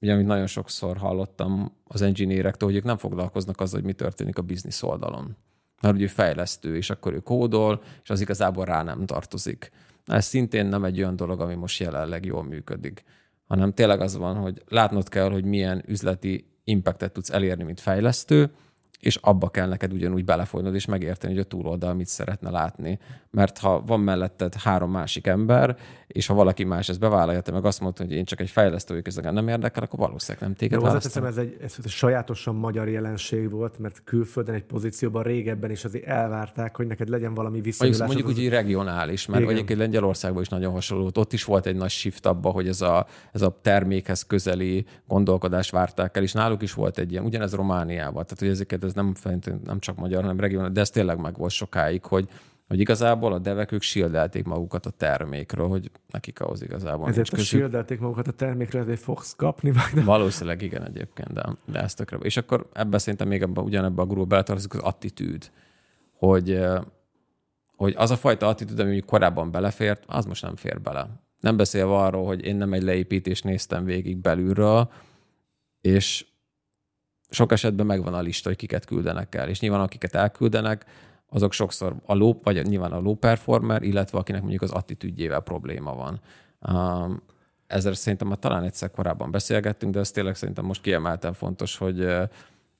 ugye 0.00 0.12
amit 0.12 0.26
nagyon 0.26 0.46
sokszor 0.46 0.96
hallottam 0.96 1.72
az 1.84 2.02
engineerektől, 2.02 2.68
hogy 2.68 2.78
ők 2.78 2.84
nem 2.84 2.96
foglalkoznak 2.96 3.60
azzal, 3.60 3.78
hogy 3.78 3.88
mi 3.88 3.94
történik 3.94 4.38
a 4.38 4.42
biznisz 4.42 4.82
oldalon 4.82 5.36
mert 5.82 5.94
ugye 5.94 6.08
fejlesztő, 6.08 6.76
és 6.76 6.90
akkor 6.90 7.12
ő 7.12 7.18
kódol, 7.18 7.82
és 8.02 8.10
az 8.10 8.20
igazából 8.20 8.64
rá 8.64 8.82
nem 8.82 9.06
tartozik. 9.06 9.70
Ez 10.06 10.24
szintén 10.24 10.66
nem 10.66 10.84
egy 10.84 10.98
olyan 10.98 11.16
dolog, 11.16 11.40
ami 11.40 11.54
most 11.54 11.80
jelenleg 11.80 12.24
jól 12.24 12.44
működik, 12.44 13.04
hanem 13.46 13.72
tényleg 13.72 14.00
az 14.00 14.16
van, 14.16 14.36
hogy 14.36 14.62
látnod 14.68 15.08
kell, 15.08 15.30
hogy 15.30 15.44
milyen 15.44 15.82
üzleti 15.86 16.46
impactet 16.64 17.12
tudsz 17.12 17.30
elérni, 17.30 17.62
mint 17.64 17.80
fejlesztő, 17.80 18.50
és 19.02 19.16
abba 19.16 19.48
kell 19.48 19.68
neked 19.68 19.92
ugyanúgy 19.92 20.24
belefolynod, 20.24 20.74
és 20.74 20.86
megérteni, 20.86 21.32
hogy 21.32 21.42
a 21.42 21.46
túloldal 21.46 21.94
mit 21.94 22.06
szeretne 22.06 22.50
látni. 22.50 22.98
Mert 23.30 23.58
ha 23.58 23.82
van 23.86 24.00
melletted 24.00 24.54
három 24.54 24.90
másik 24.90 25.26
ember, 25.26 25.76
és 26.06 26.26
ha 26.26 26.34
valaki 26.34 26.64
más 26.64 26.88
ezt 26.88 26.98
bevállalja, 26.98 27.40
te 27.40 27.52
meg 27.52 27.64
azt 27.64 27.80
mondod, 27.80 27.98
hogy 27.98 28.12
én 28.12 28.24
csak 28.24 28.40
egy 28.40 28.50
fejlesztő 28.50 28.94
vagyok, 28.94 29.06
ez 29.06 29.16
nem 29.16 29.48
érdekel, 29.48 29.82
akkor 29.82 29.98
valószínűleg 29.98 30.48
nem 30.48 30.56
téged 30.56 30.80
teszem, 31.00 31.24
ez 31.24 31.36
egy, 31.36 31.56
ez 31.62 31.74
egy 31.84 31.90
sajátosan 31.90 32.54
magyar 32.54 32.88
jelenség 32.88 33.50
volt, 33.50 33.78
mert 33.78 34.02
külföldön 34.04 34.54
egy 34.54 34.64
pozícióban 34.64 35.22
régebben 35.22 35.70
is 35.70 35.84
azért 35.84 36.04
elvárták, 36.04 36.76
hogy 36.76 36.86
neked 36.86 37.08
legyen 37.08 37.34
valami 37.34 37.60
viszonyulás. 37.60 37.98
Mondjuk, 37.98 38.24
mondjuk 38.26 38.46
úgy 38.46 38.52
regionális, 38.52 39.26
mert 39.26 39.42
Igen. 39.42 39.54
egyébként 39.54 39.78
Lengyelországban 39.78 40.42
is 40.42 40.48
nagyon 40.48 40.72
hasonló. 40.72 41.10
Ott 41.14 41.32
is 41.32 41.44
volt 41.44 41.66
egy 41.66 41.76
nagy 41.76 41.90
shift 41.90 42.26
abba, 42.26 42.50
hogy 42.50 42.68
ez 42.68 42.80
a, 42.80 43.06
ez 43.32 43.42
a 43.42 43.58
termékhez 43.62 44.26
közeli 44.26 44.86
gondolkodás 45.06 45.70
várták 45.70 46.16
el, 46.16 46.22
és 46.22 46.32
náluk 46.32 46.62
is 46.62 46.74
volt 46.74 46.98
egy 46.98 47.12
ilyen, 47.12 47.24
ugyanez 47.24 47.54
Romániában. 47.54 48.22
Tehát, 48.22 48.38
hogy 48.38 48.48
ezeket 48.48 48.84
ez 48.94 49.12
nem, 49.14 49.14
nem 49.64 49.78
csak 49.78 49.96
magyar, 49.96 50.20
hanem 50.20 50.40
regionális, 50.40 50.74
de 50.74 50.80
ez 50.80 50.90
tényleg 50.90 51.18
meg 51.18 51.36
volt 51.36 51.52
sokáig, 51.52 52.04
hogy 52.04 52.28
hogy 52.72 52.80
igazából 52.80 53.32
a 53.32 53.38
devek 53.38 53.72
ők 53.72 53.82
shieldelték 53.82 54.44
magukat 54.44 54.86
a 54.86 54.90
termékről, 54.90 55.68
hogy 55.68 55.90
nekik 56.10 56.40
ahhoz 56.40 56.62
igazából 56.62 57.08
Ezért 57.08 57.32
a 57.32 57.36
shieldelték 57.36 58.00
magukat 58.00 58.28
a 58.28 58.32
termékről, 58.32 58.82
ezért 58.82 59.00
fogsz 59.00 59.34
kapni 59.36 59.70
majd. 59.70 60.04
Valószínűleg 60.04 60.62
igen 60.62 60.84
egyébként, 60.84 61.32
de, 61.32 61.44
de 61.64 61.82
ezt 61.82 61.96
tökre. 61.96 62.16
És 62.16 62.36
akkor 62.36 62.68
ebben 62.72 62.98
szerintem 62.98 63.28
még 63.28 63.42
ebbe, 63.42 63.60
ugyanebben 63.60 64.04
a 64.04 64.08
grúba 64.08 64.24
beletartozik 64.24 64.74
az 64.74 64.80
attitűd, 64.80 65.50
hogy, 66.12 66.60
hogy 67.76 67.94
az 67.96 68.10
a 68.10 68.16
fajta 68.16 68.46
attitűd, 68.46 68.78
ami 68.78 69.00
korábban 69.00 69.50
belefért, 69.50 70.04
az 70.06 70.24
most 70.24 70.42
nem 70.42 70.56
fér 70.56 70.80
bele. 70.80 71.08
Nem 71.40 71.56
beszélve 71.56 71.94
arról, 71.94 72.26
hogy 72.26 72.44
én 72.44 72.56
nem 72.56 72.72
egy 72.72 72.82
leépítést 72.82 73.44
néztem 73.44 73.84
végig 73.84 74.16
belülről, 74.16 74.90
és 75.80 76.26
sok 77.32 77.52
esetben 77.52 77.86
megvan 77.86 78.14
a 78.14 78.20
lista, 78.20 78.48
hogy 78.48 78.58
kiket 78.58 78.84
küldenek 78.84 79.34
el. 79.34 79.48
És 79.48 79.60
nyilván 79.60 79.80
akiket 79.80 80.14
elküldenek, 80.14 80.84
azok 81.28 81.52
sokszor 81.52 81.94
a 82.06 82.14
low, 82.14 82.34
vagy 82.42 82.66
nyilván 82.66 82.92
a 82.92 83.00
low 83.00 83.14
performer, 83.14 83.82
illetve 83.82 84.18
akinek 84.18 84.40
mondjuk 84.40 84.62
az 84.62 84.70
attitűdjével 84.70 85.40
probléma 85.40 85.94
van. 85.94 86.20
Um, 86.72 87.22
ezzel 87.66 87.92
szerintem 87.92 88.28
már 88.28 88.38
talán 88.38 88.62
egyszer 88.62 88.90
korábban 88.90 89.30
beszélgettünk, 89.30 89.92
de 89.92 89.98
ez 89.98 90.10
tényleg 90.10 90.34
szerintem 90.34 90.64
most 90.64 90.80
kiemelten 90.80 91.32
fontos, 91.32 91.76
hogy, 91.76 92.06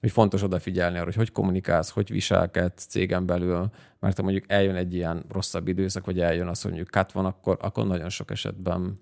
hogy 0.01 0.11
fontos 0.11 0.43
odafigyelni 0.43 0.97
arra, 0.97 1.05
hogy 1.05 1.15
hogy 1.15 1.33
kommunikálsz, 1.33 1.91
hogy 1.91 2.11
viselkedsz 2.11 2.87
cégen 2.87 3.27
belül, 3.27 3.71
mert 3.99 4.17
ha 4.17 4.23
mondjuk 4.23 4.45
eljön 4.47 4.75
egy 4.75 4.95
ilyen 4.95 5.25
rosszabb 5.31 5.69
időszak, 5.69 6.05
vagy 6.05 6.21
eljön 6.21 6.47
az, 6.47 6.63
hogy 6.63 6.71
mondjuk 6.71 6.95
cut 6.95 7.13
van, 7.13 7.25
akkor, 7.25 7.57
akkor 7.61 7.87
nagyon 7.87 8.09
sok 8.09 8.31
esetben 8.31 9.01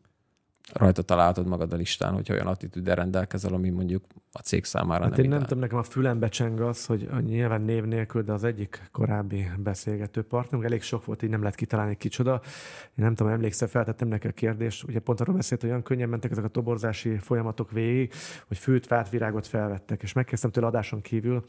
rajta 0.72 1.02
találhatod 1.02 1.46
magad 1.46 1.72
a 1.72 1.76
listán, 1.76 2.12
hogy 2.12 2.32
olyan 2.32 2.46
attitűddel 2.46 2.94
rendelkezel, 2.94 3.52
ami 3.52 3.70
mondjuk 3.70 4.04
a 4.32 4.38
cég 4.38 4.64
számára 4.64 5.04
hát 5.04 5.16
nem 5.16 5.24
én 5.24 5.30
nem 5.30 5.42
tudom, 5.42 5.58
nekem 5.58 5.78
a 5.78 5.82
fülembe 5.82 6.28
cseng 6.28 6.60
az, 6.60 6.86
hogy 6.86 7.08
nyilván 7.24 7.62
név 7.62 7.84
nélkül, 7.84 8.22
de 8.22 8.32
az 8.32 8.44
egyik 8.44 8.88
korábbi 8.92 9.50
beszélgető 9.56 10.22
partnerünk, 10.22 10.64
elég 10.64 10.82
sok 10.82 11.04
volt, 11.04 11.22
így 11.22 11.30
nem 11.30 11.40
lehet 11.40 11.54
kitalálni 11.54 11.96
kicsoda. 11.96 12.40
Én 12.84 13.04
nem 13.04 13.14
tudom, 13.14 13.32
emlékszel, 13.32 13.68
feltettem 13.68 14.08
neki 14.08 14.26
a 14.26 14.32
kérdést, 14.32 14.84
ugye 14.84 14.98
pont 14.98 15.20
arról 15.20 15.36
beszélt, 15.36 15.60
hogy 15.60 15.70
olyan 15.70 15.82
könnyen 15.82 16.08
mentek 16.08 16.30
ezek 16.30 16.44
a 16.44 16.48
toborzási 16.48 17.16
folyamatok 17.16 17.70
végig, 17.70 18.12
hogy 18.48 18.58
fűt, 18.58 18.86
fát, 18.86 19.10
virágot 19.10 19.46
felvettek, 19.46 20.02
és 20.02 20.12
megkezdtem 20.12 20.50
tőle 20.50 20.66
adáson 20.66 21.00
kívül, 21.00 21.44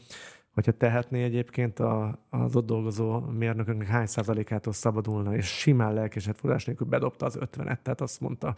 hogyha 0.54 0.72
tehetné 0.72 1.22
egyébként 1.22 1.78
a, 1.78 2.18
az 2.30 2.56
ott 2.56 2.66
dolgozó 2.66 3.20
mérnököknek 3.20 3.86
hány 3.86 4.06
százalékától 4.06 4.72
szabadulna, 4.72 5.34
és 5.34 5.46
simán 5.46 5.94
lelkeset 5.94 6.38
forrás 6.38 6.64
nélkül 6.64 6.86
bedobta 6.86 7.26
az 7.26 7.36
ötvenet, 7.36 7.80
tehát 7.80 8.00
azt 8.00 8.20
mondta. 8.20 8.54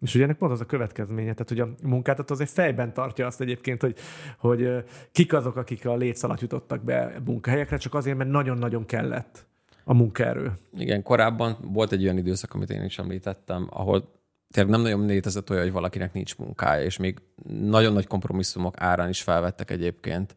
És 0.00 0.14
ugye 0.14 0.24
ennek 0.24 0.36
pont 0.36 0.52
az 0.52 0.60
a 0.60 0.66
következménye, 0.66 1.32
tehát 1.32 1.48
hogy 1.48 1.60
a 1.60 1.68
munkáltató 1.82 2.34
azért 2.34 2.50
fejben 2.50 2.92
tartja 2.92 3.26
azt 3.26 3.40
egyébként, 3.40 3.80
hogy, 3.80 3.96
hogy 4.38 4.84
kik 5.12 5.32
azok, 5.32 5.56
akik 5.56 5.86
a 5.86 5.96
létsz 5.96 6.22
alatt 6.22 6.40
jutottak 6.40 6.84
be 6.84 7.20
munkahelyekre, 7.24 7.76
csak 7.76 7.94
azért, 7.94 8.16
mert 8.16 8.30
nagyon-nagyon 8.30 8.86
kellett 8.86 9.46
a 9.84 9.94
munkaerő. 9.94 10.52
Igen, 10.76 11.02
korábban 11.02 11.56
volt 11.62 11.92
egy 11.92 12.02
olyan 12.02 12.18
időszak, 12.18 12.54
amit 12.54 12.70
én 12.70 12.84
is 12.84 12.98
említettem, 12.98 13.66
ahol 13.70 14.20
tényleg 14.50 14.72
nem 14.72 14.82
nagyon 14.82 15.06
létezett 15.06 15.50
olyan, 15.50 15.62
hogy 15.62 15.72
valakinek 15.72 16.12
nincs 16.12 16.36
munkája, 16.36 16.84
és 16.84 16.96
még 16.96 17.18
nagyon 17.60 17.92
nagy 17.92 18.06
kompromisszumok 18.06 18.74
árán 18.80 19.08
is 19.08 19.22
felvettek 19.22 19.70
egyébként 19.70 20.34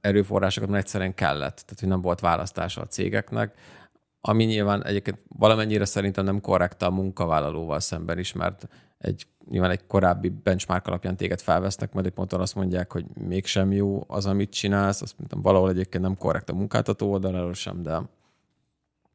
erőforrásokat, 0.00 0.68
mert 0.68 0.82
egyszerűen 0.82 1.14
kellett, 1.14 1.54
tehát 1.54 1.80
hogy 1.80 1.88
nem 1.88 2.00
volt 2.00 2.20
választása 2.20 2.80
a 2.80 2.86
cégeknek, 2.86 3.54
ami 4.20 4.44
nyilván 4.44 4.84
egyébként 4.84 5.18
valamennyire 5.28 5.84
szerintem 5.84 6.24
nem 6.24 6.40
korrekt 6.40 6.82
a 6.82 6.90
munkavállalóval 6.90 7.80
szemben 7.80 8.18
is, 8.18 8.32
mert 8.32 8.68
egy, 8.98 9.26
nyilván 9.50 9.70
egy 9.70 9.86
korábbi 9.86 10.28
benchmark 10.28 10.86
alapján 10.86 11.16
téged 11.16 11.40
felvesznek, 11.40 11.92
majd 11.92 12.06
egy 12.06 12.12
ponton 12.12 12.40
azt 12.40 12.54
mondják, 12.54 12.92
hogy 12.92 13.04
mégsem 13.14 13.72
jó 13.72 14.04
az, 14.06 14.26
amit 14.26 14.50
csinálsz, 14.50 15.02
azt 15.02 15.18
mondtam, 15.18 15.42
valahol 15.42 15.70
egyébként 15.70 16.02
nem 16.02 16.16
korrekt 16.16 16.50
a 16.50 16.54
munkáltató 16.54 17.12
oldalról 17.12 17.54
sem, 17.54 17.82
de 17.82 18.02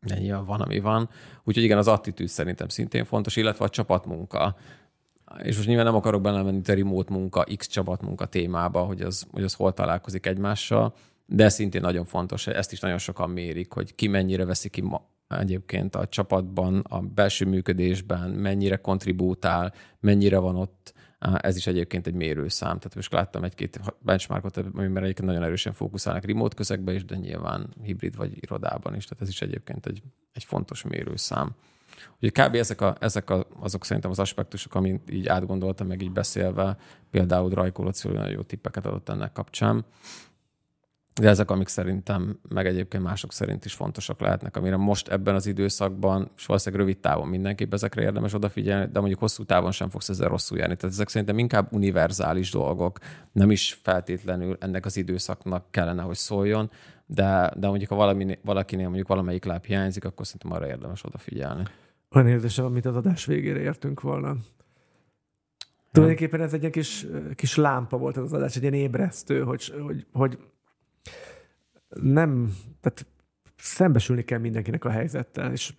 de 0.08 0.18
nyilván 0.18 0.46
van, 0.46 0.62
ami 0.62 0.80
van. 0.80 1.10
Úgyhogy 1.44 1.64
igen, 1.64 1.78
az 1.78 1.88
attitűd 1.88 2.28
szerintem 2.28 2.68
szintén 2.68 3.06
fontos, 3.06 3.36
illetve 3.36 3.66
a 3.66 3.70
csapatmunka 3.70 4.56
és 5.44 5.56
most 5.56 5.68
nyilván 5.68 5.86
nem 5.86 5.96
akarok 5.96 6.22
belemenni 6.22 6.62
a 6.68 6.74
remote 6.74 7.14
munka, 7.14 7.46
X 7.58 7.68
csapatmunka 7.68 8.26
témába, 8.26 8.82
hogy 8.82 9.02
az, 9.02 9.28
hogy 9.32 9.44
az 9.44 9.54
hol 9.54 9.74
találkozik 9.74 10.26
egymással, 10.26 10.94
de 11.26 11.50
szintén 11.50 11.82
nagyon 11.82 12.06
fontos, 12.06 12.48
ezt 12.48 12.72
is 12.72 12.80
nagyon 12.80 12.98
sokan 12.98 13.30
mérik, 13.30 13.74
hogy 13.74 13.96
ki 13.96 14.08
mennyire 14.08 14.46
veszi 14.46 14.70
ki 14.70 14.82
ma, 14.82 15.10
egyébként 15.40 15.96
a 15.96 16.08
csapatban, 16.08 16.80
a 16.90 17.00
belső 17.00 17.46
működésben, 17.46 18.30
mennyire 18.30 18.76
kontribútál, 18.76 19.74
mennyire 20.00 20.38
van 20.38 20.56
ott, 20.56 20.94
ez 21.20 21.56
is 21.56 21.68
egyébként 21.68 22.08
egy 22.08 22.14
mérőszám. 22.14 22.78
Tehát 22.78 22.96
most 22.96 23.12
láttam 23.12 23.44
egy-két 23.44 23.80
benchmarkot, 24.00 24.58
amiben 24.58 25.04
egyébként 25.04 25.28
nagyon 25.28 25.44
erősen 25.44 25.74
fókuszálnak 25.74 26.26
remote 26.26 26.56
közegbe 26.56 26.94
is, 26.94 27.06
de 27.06 27.16
nyilván 27.16 27.74
hibrid 27.84 28.16
vagy 28.16 28.38
irodában 28.44 28.96
is, 28.96 29.04
tehát 29.06 29.24
ez 29.24 29.30
is 29.30 29.42
egyébként 29.42 29.86
egy, 29.86 30.02
egy 30.34 30.44
fontos 30.44 30.84
mérőszám. 30.84 31.56
Ugye 32.22 32.30
kb. 32.30 32.56
ezek, 32.56 32.82
a, 32.82 32.96
ezek 33.00 33.30
a, 33.30 33.48
azok 33.60 33.86
szerintem 33.86 34.12
az 34.12 34.20
aspektusok, 34.20 34.76
amit 34.76 35.12
így 35.12 35.28
átgondoltam, 35.28 35.88
meg 35.88 36.02
így 36.02 36.12
beszélve, 36.12 36.78
például 37.12 37.50
Rajkó 37.50 37.92
olyan 38.06 38.30
jó 38.30 38.42
tippeket 38.42 38.86
adott 38.86 39.10
ennek 39.10 39.32
kapcsán. 39.32 39.86
De 41.22 41.30
ezek, 41.30 41.52
amik 41.52 41.68
szerintem, 41.68 42.40
meg 42.50 42.66
egyébként 42.66 43.04
mások 43.04 43.34
szerint 43.34 43.66
is 43.66 43.74
fontosak 43.74 44.20
lehetnek, 44.20 44.58
amire 44.58 44.78
most 44.78 45.08
ebben 45.08 45.36
az 45.36 45.46
időszakban, 45.46 46.32
és 46.38 46.46
valószínűleg 46.46 46.86
rövid 46.86 47.02
távon 47.02 47.28
mindenképp 47.28 47.74
ezekre 47.74 48.02
érdemes 48.02 48.34
odafigyelni, 48.34 48.92
de 48.92 49.00
mondjuk 49.00 49.20
hosszú 49.20 49.44
távon 49.44 49.72
sem 49.72 49.90
fogsz 49.90 50.10
ezzel 50.10 50.30
rosszul 50.30 50.58
járni. 50.58 50.76
Tehát 50.76 50.96
ezek 50.96 51.10
szerintem 51.10 51.38
inkább 51.38 51.74
univerzális 51.74 52.52
dolgok, 52.52 52.98
nem 53.32 53.52
is 53.52 53.80
feltétlenül 53.82 54.58
ennek 54.60 54.86
az 54.86 54.98
időszaknak 54.98 55.72
kellene, 55.72 56.02
hogy 56.02 56.16
szóljon, 56.16 56.72
de, 57.06 57.52
de 57.56 57.68
mondjuk 57.68 57.90
ha 57.90 57.96
valami, 57.96 58.40
valakinél 58.44 58.86
mondjuk 58.86 59.08
valamelyik 59.08 59.46
láb 59.46 59.66
hiányzik, 59.66 60.06
akkor 60.06 60.26
szerintem 60.26 60.52
arra 60.52 60.68
érdemes 60.68 61.06
odafigyelni. 61.06 61.64
Olyan 62.16 62.28
érzésem, 62.28 62.66
amit 62.66 62.86
az 62.86 62.96
adás 62.96 63.26
végére 63.26 63.60
értünk 63.60 64.02
volna. 64.02 64.36
Tulajdonképpen 65.92 66.42
ez 66.42 66.54
egy 66.54 66.70
kis, 66.70 67.06
kis 67.36 67.56
lámpa 67.56 67.98
volt 67.98 68.18
az 68.18 68.34
adás, 68.34 68.56
egy 68.56 68.62
ilyen 68.62 68.74
ébresztő, 68.74 69.44
hogy, 69.44 69.74
hogy, 69.82 70.08
hogy 70.12 70.40
nem, 71.90 72.56
tehát 72.82 73.06
szembesülni 73.56 74.24
kell 74.24 74.40
mindenkinek 74.40 74.86
a 74.86 74.90
helyzettel, 74.90 75.52
és 75.52 75.74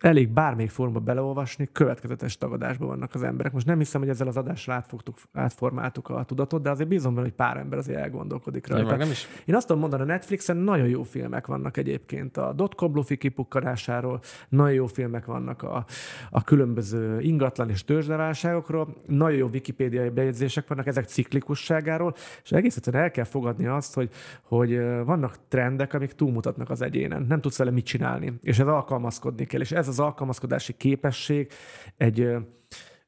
elég 0.00 0.28
bármelyik 0.28 0.70
formba 0.70 1.00
beleolvasni, 1.00 1.68
következetes 1.72 2.38
tagadásban 2.38 2.88
vannak 2.88 3.14
az 3.14 3.22
emberek. 3.22 3.52
Most 3.52 3.66
nem 3.66 3.78
hiszem, 3.78 4.00
hogy 4.00 4.10
ezzel 4.10 4.26
az 4.26 4.36
adással 4.36 4.74
átfogtuk, 4.74 5.16
átformáltuk 5.32 6.08
a 6.08 6.24
tudatot, 6.24 6.62
de 6.62 6.70
azért 6.70 6.88
bízom 6.88 7.14
benne, 7.14 7.26
hogy 7.26 7.36
pár 7.36 7.56
ember 7.56 7.78
azért 7.78 7.98
elgondolkodik 7.98 8.66
rajta. 8.66 8.96
Nem 8.96 9.10
is. 9.10 9.28
Én 9.44 9.54
azt 9.54 9.66
tudom 9.66 9.82
mondani, 9.82 10.02
a 10.02 10.06
Netflixen 10.06 10.56
nagyon 10.56 10.88
jó 10.88 11.02
filmek 11.02 11.46
vannak 11.46 11.76
egyébként 11.76 12.36
a 12.36 12.52
dotcom 12.52 12.94
lufi 12.94 13.16
kipukkadásáról, 13.16 14.20
nagyon 14.48 14.72
jó 14.72 14.86
filmek 14.86 15.24
vannak 15.24 15.62
a, 15.62 15.84
a 16.30 16.44
különböző 16.44 17.20
ingatlan 17.20 17.70
és 17.70 17.84
tőzsdeválságokról, 17.84 18.96
nagyon 19.06 19.38
jó 19.38 19.46
wikipédiai 19.46 20.08
bejegyzések 20.08 20.68
vannak 20.68 20.86
ezek 20.86 21.04
ciklikusságáról, 21.04 22.14
és 22.42 22.52
egész 22.52 22.76
egyszerűen 22.76 23.02
el 23.02 23.10
kell 23.10 23.24
fogadni 23.24 23.66
azt, 23.66 23.94
hogy, 23.94 24.10
hogy 24.42 24.78
vannak 25.04 25.36
trendek, 25.48 25.94
amik 25.94 26.12
túlmutatnak 26.12 26.70
az 26.70 26.82
egyénen. 26.82 27.22
Nem 27.28 27.40
tudsz 27.40 27.58
vele 27.58 27.70
mit 27.70 27.84
csinálni, 27.84 28.32
és 28.42 28.58
ez 28.58 28.66
alkalmazkodni 28.66 29.44
kell, 29.44 29.60
és 29.60 29.72
ez 29.72 29.83
az 29.88 30.00
alkalmazkodási 30.00 30.72
képesség 30.72 31.52
egy, 31.96 32.20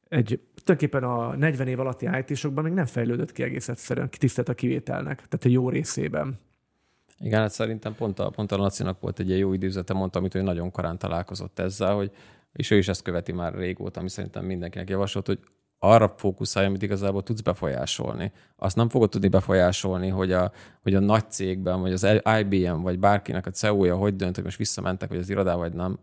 egy 0.07 0.39
tulajdonképpen 0.63 1.03
a 1.03 1.35
40 1.35 1.67
év 1.67 1.79
alatti 1.79 2.09
IT-sokban 2.25 2.63
még 2.63 2.73
nem 2.73 2.85
fejlődött 2.85 3.31
ki 3.31 3.43
egész 3.43 3.67
egyszerűen, 3.67 4.09
tisztelt 4.09 4.49
a 4.49 4.53
kivételnek, 4.53 5.15
tehát 5.15 5.45
a 5.45 5.49
jó 5.49 5.69
részében. 5.69 6.39
Igen, 7.19 7.39
hát 7.39 7.51
szerintem 7.51 7.95
pont 7.95 8.19
a, 8.19 8.29
pont 8.29 8.51
a 8.51 8.57
Lacinak 8.57 8.99
volt 8.99 9.19
egy 9.19 9.37
jó 9.37 9.53
időzete, 9.53 9.93
mondta, 9.93 10.19
amit 10.19 10.35
ő 10.35 10.41
nagyon 10.41 10.71
korán 10.71 10.97
találkozott 10.97 11.59
ezzel, 11.59 11.95
hogy 11.95 12.11
és 12.53 12.71
ő 12.71 12.77
is 12.77 12.87
ezt 12.87 13.01
követi 13.01 13.31
már 13.31 13.55
régóta, 13.55 13.99
ami 13.99 14.09
szerintem 14.09 14.45
mindenkinek 14.45 14.89
javasolt, 14.89 15.27
hogy 15.27 15.39
arra 15.79 16.13
fókuszálj, 16.17 16.65
amit 16.65 16.81
igazából 16.81 17.23
tudsz 17.23 17.41
befolyásolni. 17.41 18.31
Azt 18.55 18.75
nem 18.75 18.89
fogod 18.89 19.09
tudni 19.09 19.27
befolyásolni, 19.27 20.07
hogy 20.07 20.31
a, 20.31 20.51
hogy 20.81 20.95
a 20.95 20.99
nagy 20.99 21.31
cégben, 21.31 21.81
vagy 21.81 21.91
az 21.91 22.07
IBM, 22.39 22.81
vagy 22.81 22.99
bárkinek 22.99 23.45
a 23.45 23.49
CEO-ja 23.49 23.95
hogy 23.95 24.15
dönt, 24.15 24.35
hogy 24.35 24.43
most 24.43 24.57
visszamentek, 24.57 25.09
vagy 25.09 25.17
az 25.17 25.29
irodába, 25.29 25.59
vagy 25.59 25.73
nem 25.73 25.99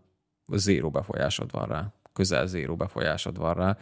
zéró 0.52 0.90
befolyásod 0.90 1.50
van 1.52 1.66
rá. 1.66 1.92
Közel 2.12 2.46
zéró 2.46 2.76
befolyásod 2.76 3.38
van 3.38 3.54
rá. 3.54 3.76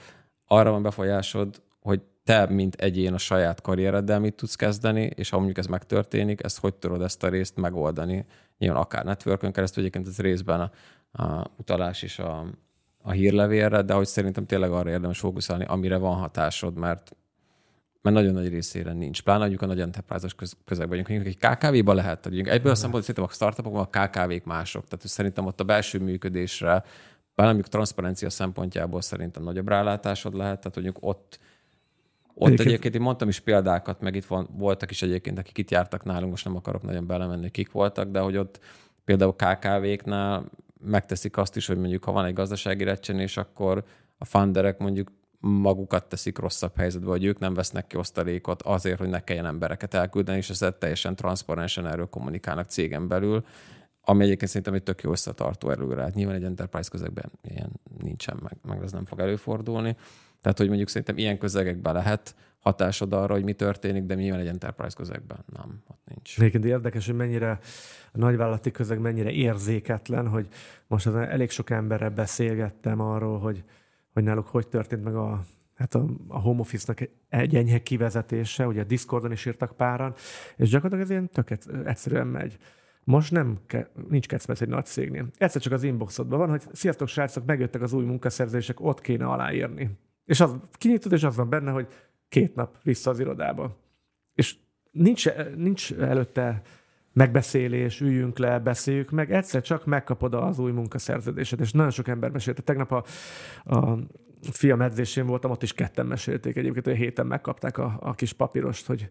Arra 0.46 0.70
van 0.70 0.82
befolyásod, 0.82 1.62
hogy 1.80 2.00
te, 2.24 2.46
mint 2.46 2.74
egyén 2.74 3.14
a 3.14 3.18
saját 3.18 3.60
karriereddel 3.60 4.20
mit 4.20 4.34
tudsz 4.34 4.54
kezdeni, 4.54 5.10
és 5.14 5.30
ha 5.30 5.36
mondjuk 5.36 5.58
ez 5.58 5.66
megtörténik, 5.66 6.42
ezt 6.42 6.58
hogy 6.58 6.74
tudod 6.74 7.02
ezt 7.02 7.22
a 7.22 7.28
részt 7.28 7.56
megoldani. 7.56 8.26
Nyilván 8.58 8.82
akár 8.82 9.04
networkön 9.04 9.52
keresztül, 9.52 9.82
egyébként 9.82 10.06
ez 10.06 10.18
részben 10.18 10.60
a, 10.60 10.70
a 11.22 11.50
utalás 11.56 12.02
is 12.02 12.18
a, 12.18 12.46
a 13.02 13.10
hírlevélre, 13.10 13.82
de 13.82 13.94
hogy 13.94 14.06
szerintem 14.06 14.46
tényleg 14.46 14.70
arra 14.70 14.90
érdemes 14.90 15.18
fókuszálni, 15.18 15.64
amire 15.64 15.96
van 15.96 16.16
hatásod, 16.16 16.78
mert 16.78 17.16
mert 18.02 18.16
nagyon 18.16 18.32
nagy 18.32 18.48
részére 18.48 18.92
nincs. 18.92 19.22
Pláne 19.22 19.38
mondjuk 19.38 19.62
a 19.62 19.66
nagy 19.66 19.80
enterprise 19.80 20.28
köz, 20.36 20.56
közegben 20.64 21.04
vagyunk. 21.04 21.26
Egy 21.26 21.38
KKV-ba 21.38 21.94
lehet, 21.94 22.24
hogy 22.24 22.38
egyből 22.38 22.72
a 22.72 22.74
szempontból 22.74 23.00
szerintem 23.00 23.24
a 23.24 23.28
startupokban 23.28 23.88
a 23.90 24.06
KKV-k 24.06 24.44
mások. 24.44 24.84
Tehát 24.88 25.06
szerintem 25.06 25.46
ott 25.46 25.60
a 25.60 25.64
belső 25.64 25.98
működésre, 25.98 26.84
pláne 27.34 27.52
mondjuk 27.52 27.68
transzparencia 27.68 28.30
szempontjából 28.30 29.00
szerintem 29.00 29.42
nagyobb 29.42 29.68
rálátásod 29.68 30.34
lehet, 30.34 30.58
tehát 30.58 30.74
mondjuk 30.74 30.96
ott 31.00 31.38
ott 32.34 32.46
egyébként, 32.46 32.68
egyébként 32.68 32.94
én 32.94 33.00
mondtam 33.00 33.28
is 33.28 33.40
példákat, 33.40 34.00
meg 34.00 34.14
itt 34.14 34.24
van, 34.24 34.48
voltak 34.52 34.90
is 34.90 35.02
egyébként, 35.02 35.38
akik 35.38 35.58
itt 35.58 35.70
jártak 35.70 36.04
nálunk, 36.04 36.30
most 36.30 36.44
nem 36.44 36.56
akarok 36.56 36.82
nagyon 36.82 37.06
belemenni, 37.06 37.50
kik 37.50 37.70
voltak, 37.70 38.10
de 38.10 38.20
hogy 38.20 38.36
ott 38.36 38.60
például 39.04 39.34
KKV-knál 39.34 40.50
megteszik 40.84 41.36
azt 41.36 41.56
is, 41.56 41.66
hogy 41.66 41.78
mondjuk 41.78 42.04
ha 42.04 42.12
van 42.12 42.24
egy 42.24 42.34
gazdasági 42.34 42.84
recsenés, 42.84 43.36
akkor 43.36 43.84
a 44.18 44.24
funderek 44.24 44.78
mondjuk 44.78 45.12
magukat 45.44 46.08
teszik 46.08 46.38
rosszabb 46.38 46.76
helyzetbe, 46.76 47.08
hogy 47.08 47.24
ők 47.24 47.38
nem 47.38 47.54
vesznek 47.54 47.86
ki 47.86 47.96
osztalékot 47.96 48.62
azért, 48.62 48.98
hogy 48.98 49.08
ne 49.08 49.24
kelljen 49.24 49.46
embereket 49.46 49.94
elküldeni, 49.94 50.38
és 50.38 50.50
ezt 50.50 50.74
teljesen 50.78 51.16
transzparensen 51.16 51.86
erről 51.86 52.06
kommunikálnak 52.06 52.68
cégen 52.68 53.08
belül, 53.08 53.44
ami 54.04 54.24
egyébként 54.24 54.50
szerintem 54.50 54.74
egy 54.74 54.82
tök 54.82 55.02
jó 55.02 55.10
összetartó 55.10 55.70
erőre. 55.70 56.02
Hát 56.02 56.14
nyilván 56.14 56.36
egy 56.36 56.44
enterprise 56.44 56.90
közegben 56.90 57.30
ilyen 57.42 57.70
nincsen, 57.98 58.38
meg, 58.42 58.56
meg 58.62 58.82
ez 58.82 58.92
nem 58.92 59.04
fog 59.04 59.20
előfordulni. 59.20 59.96
Tehát, 60.40 60.58
hogy 60.58 60.68
mondjuk 60.68 60.88
szerintem 60.88 61.18
ilyen 61.18 61.38
közegekben 61.38 61.92
lehet 61.94 62.34
hatásod 62.58 63.12
arra, 63.12 63.32
hogy 63.32 63.44
mi 63.44 63.52
történik, 63.52 64.04
de 64.04 64.14
nyilván 64.14 64.40
egy 64.40 64.46
enterprise 64.46 64.96
közegben 64.96 65.44
nem, 65.56 65.82
ott 65.88 66.00
nincs. 66.04 66.38
Egyébként 66.38 66.64
érdekes, 66.64 67.06
hogy 67.06 67.14
mennyire 67.14 67.58
a 68.12 68.18
nagyvállalati 68.18 68.70
közeg 68.70 68.98
mennyire 68.98 69.30
érzéketlen, 69.30 70.28
hogy 70.28 70.46
most 70.86 71.06
az 71.06 71.14
elég 71.14 71.50
sok 71.50 71.70
emberrel 71.70 72.10
beszélgettem 72.10 73.00
arról, 73.00 73.38
hogy, 73.38 73.64
hogy 74.12 74.22
náluk 74.22 74.46
hogy 74.46 74.68
történt 74.68 75.04
meg 75.04 75.14
a, 75.14 75.44
hát 75.74 75.94
a, 75.94 76.06
a 76.28 76.40
home 76.40 76.60
office-nak 76.60 77.08
egy 77.28 77.56
enyhe 77.56 77.82
kivezetése, 77.82 78.66
ugye 78.66 78.80
a 78.80 78.84
Discordon 78.84 79.32
is 79.32 79.46
írtak 79.46 79.76
páran, 79.76 80.14
és 80.56 80.68
gyakorlatilag 80.68 81.04
ez 81.04 81.10
ilyen 81.10 81.28
tök 81.28 81.50
egyszerűen 81.84 82.26
megy. 82.26 82.58
Most 83.04 83.30
nem 83.30 83.58
ke, 83.66 83.90
nincs 84.08 84.26
kecmec 84.26 84.60
egy 84.60 84.68
nagy 84.68 84.84
cégnél. 84.84 85.26
Egyszer 85.38 85.62
csak 85.62 85.72
az 85.72 85.82
inboxodban 85.82 86.38
van, 86.38 86.48
hogy 86.48 86.62
sziasztok 86.72 87.08
srácok, 87.08 87.44
megjöttek 87.44 87.82
az 87.82 87.92
új 87.92 88.04
munkaszerzések, 88.04 88.80
ott 88.80 89.00
kéne 89.00 89.26
aláírni. 89.26 89.90
És 90.24 90.40
az 90.40 90.56
kinyitod, 90.72 91.12
és 91.12 91.22
az 91.22 91.36
van 91.36 91.48
benne, 91.48 91.70
hogy 91.70 91.86
két 92.28 92.54
nap 92.54 92.76
vissza 92.82 93.10
az 93.10 93.20
irodába. 93.20 93.76
És 94.34 94.56
nincs, 94.90 95.28
nincs 95.56 95.92
előtte 95.92 96.62
megbeszélés, 97.12 98.00
üljünk 98.00 98.38
le, 98.38 98.58
beszéljük 98.58 99.10
meg, 99.10 99.32
egyszer 99.32 99.62
csak 99.62 99.84
megkapod 99.84 100.34
az 100.34 100.58
új 100.58 100.72
munkaszerződéset, 100.72 101.60
és 101.60 101.72
nagyon 101.72 101.90
sok 101.90 102.08
ember 102.08 102.30
mesélte. 102.30 102.62
Tegnap 102.62 102.92
a, 102.92 103.04
a 103.76 103.98
fiam 104.50 104.80
edzésén 104.80 105.26
voltam, 105.26 105.50
ott 105.50 105.62
is 105.62 105.72
ketten 105.72 106.06
mesélték 106.06 106.56
egyébként, 106.56 106.84
hogy 106.84 106.94
a 106.94 106.96
héten 106.96 107.26
megkapták 107.26 107.78
a, 107.78 107.98
a 108.00 108.14
kis 108.14 108.32
papírost, 108.32 108.86
hogy 108.86 109.08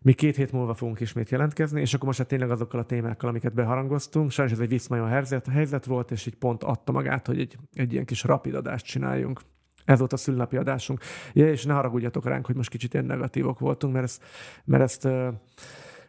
Mi 0.00 0.12
két 0.12 0.36
hét 0.36 0.52
múlva 0.52 0.74
fogunk 0.74 1.00
ismét 1.00 1.30
jelentkezni, 1.30 1.80
és 1.80 1.94
akkor 1.94 2.06
most 2.06 2.18
hát 2.18 2.28
tényleg 2.28 2.50
azokkal 2.50 2.80
a 2.80 2.84
témákkal, 2.84 3.28
amiket 3.28 3.54
beharangoztunk. 3.54 4.30
Sajnos 4.30 4.52
ez 4.52 4.60
egy 4.60 4.68
viszmajó 4.68 5.04
helyzet, 5.04 5.46
helyzet 5.46 5.84
volt, 5.84 6.10
és 6.10 6.26
így 6.26 6.34
pont 6.34 6.62
adta 6.62 6.92
magát, 6.92 7.26
hogy 7.26 7.40
egy, 7.40 7.58
egy 7.72 7.92
ilyen 7.92 8.04
kis 8.04 8.22
rapid 8.22 8.54
adást 8.54 8.86
csináljunk. 8.86 9.40
Ez 9.84 9.98
volt 9.98 10.12
a 10.12 10.16
szülnapi 10.16 10.56
adásunk. 10.56 11.00
Ja, 11.32 11.50
és 11.50 11.64
ne 11.64 11.72
haragudjatok 11.72 12.24
ránk, 12.24 12.46
hogy 12.46 12.54
most 12.54 12.70
kicsit 12.70 12.92
ilyen 12.92 13.06
negatívok 13.06 13.58
voltunk, 13.58 13.92
mert 13.92 14.04
ezt, 14.04 14.22
mert 14.64 14.82
ezt 14.82 15.08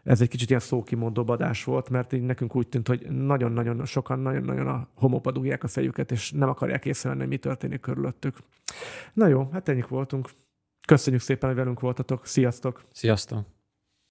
ez 0.06 0.22
egy 0.22 0.28
kicsit 0.28 0.50
ilyen 0.50 0.62
szókimondó 0.62 1.24
adás 1.28 1.63
volt, 1.63 1.89
mert 1.89 2.13
így 2.13 2.22
nekünk 2.22 2.56
úgy 2.56 2.68
tűnt, 2.68 2.88
hogy 2.88 3.08
nagyon-nagyon 3.10 3.86
sokan 3.86 4.20
nagyon-nagyon 4.20 4.68
a 4.68 4.88
homokba 4.96 5.32
dugják 5.32 5.63
a 5.63 5.68
fejüket, 5.68 6.12
és 6.12 6.32
nem 6.32 6.50
akarják 6.50 6.86
észrevenni, 6.86 7.22
hogy 7.22 7.32
mi 7.32 7.38
történik 7.38 7.80
körülöttük. 7.80 8.38
Na 9.13 9.28
jó, 9.28 9.50
hát 9.52 9.70
ennyik 9.70 9.88
voltunk. 9.88 10.30
Köszönjük 10.88 11.22
szépen, 11.22 11.50
hogy 11.50 11.58
velünk 11.58 11.80
voltatok. 11.80 12.26
Sziasztok! 12.26 12.84
Sziasztok! 12.91 13.55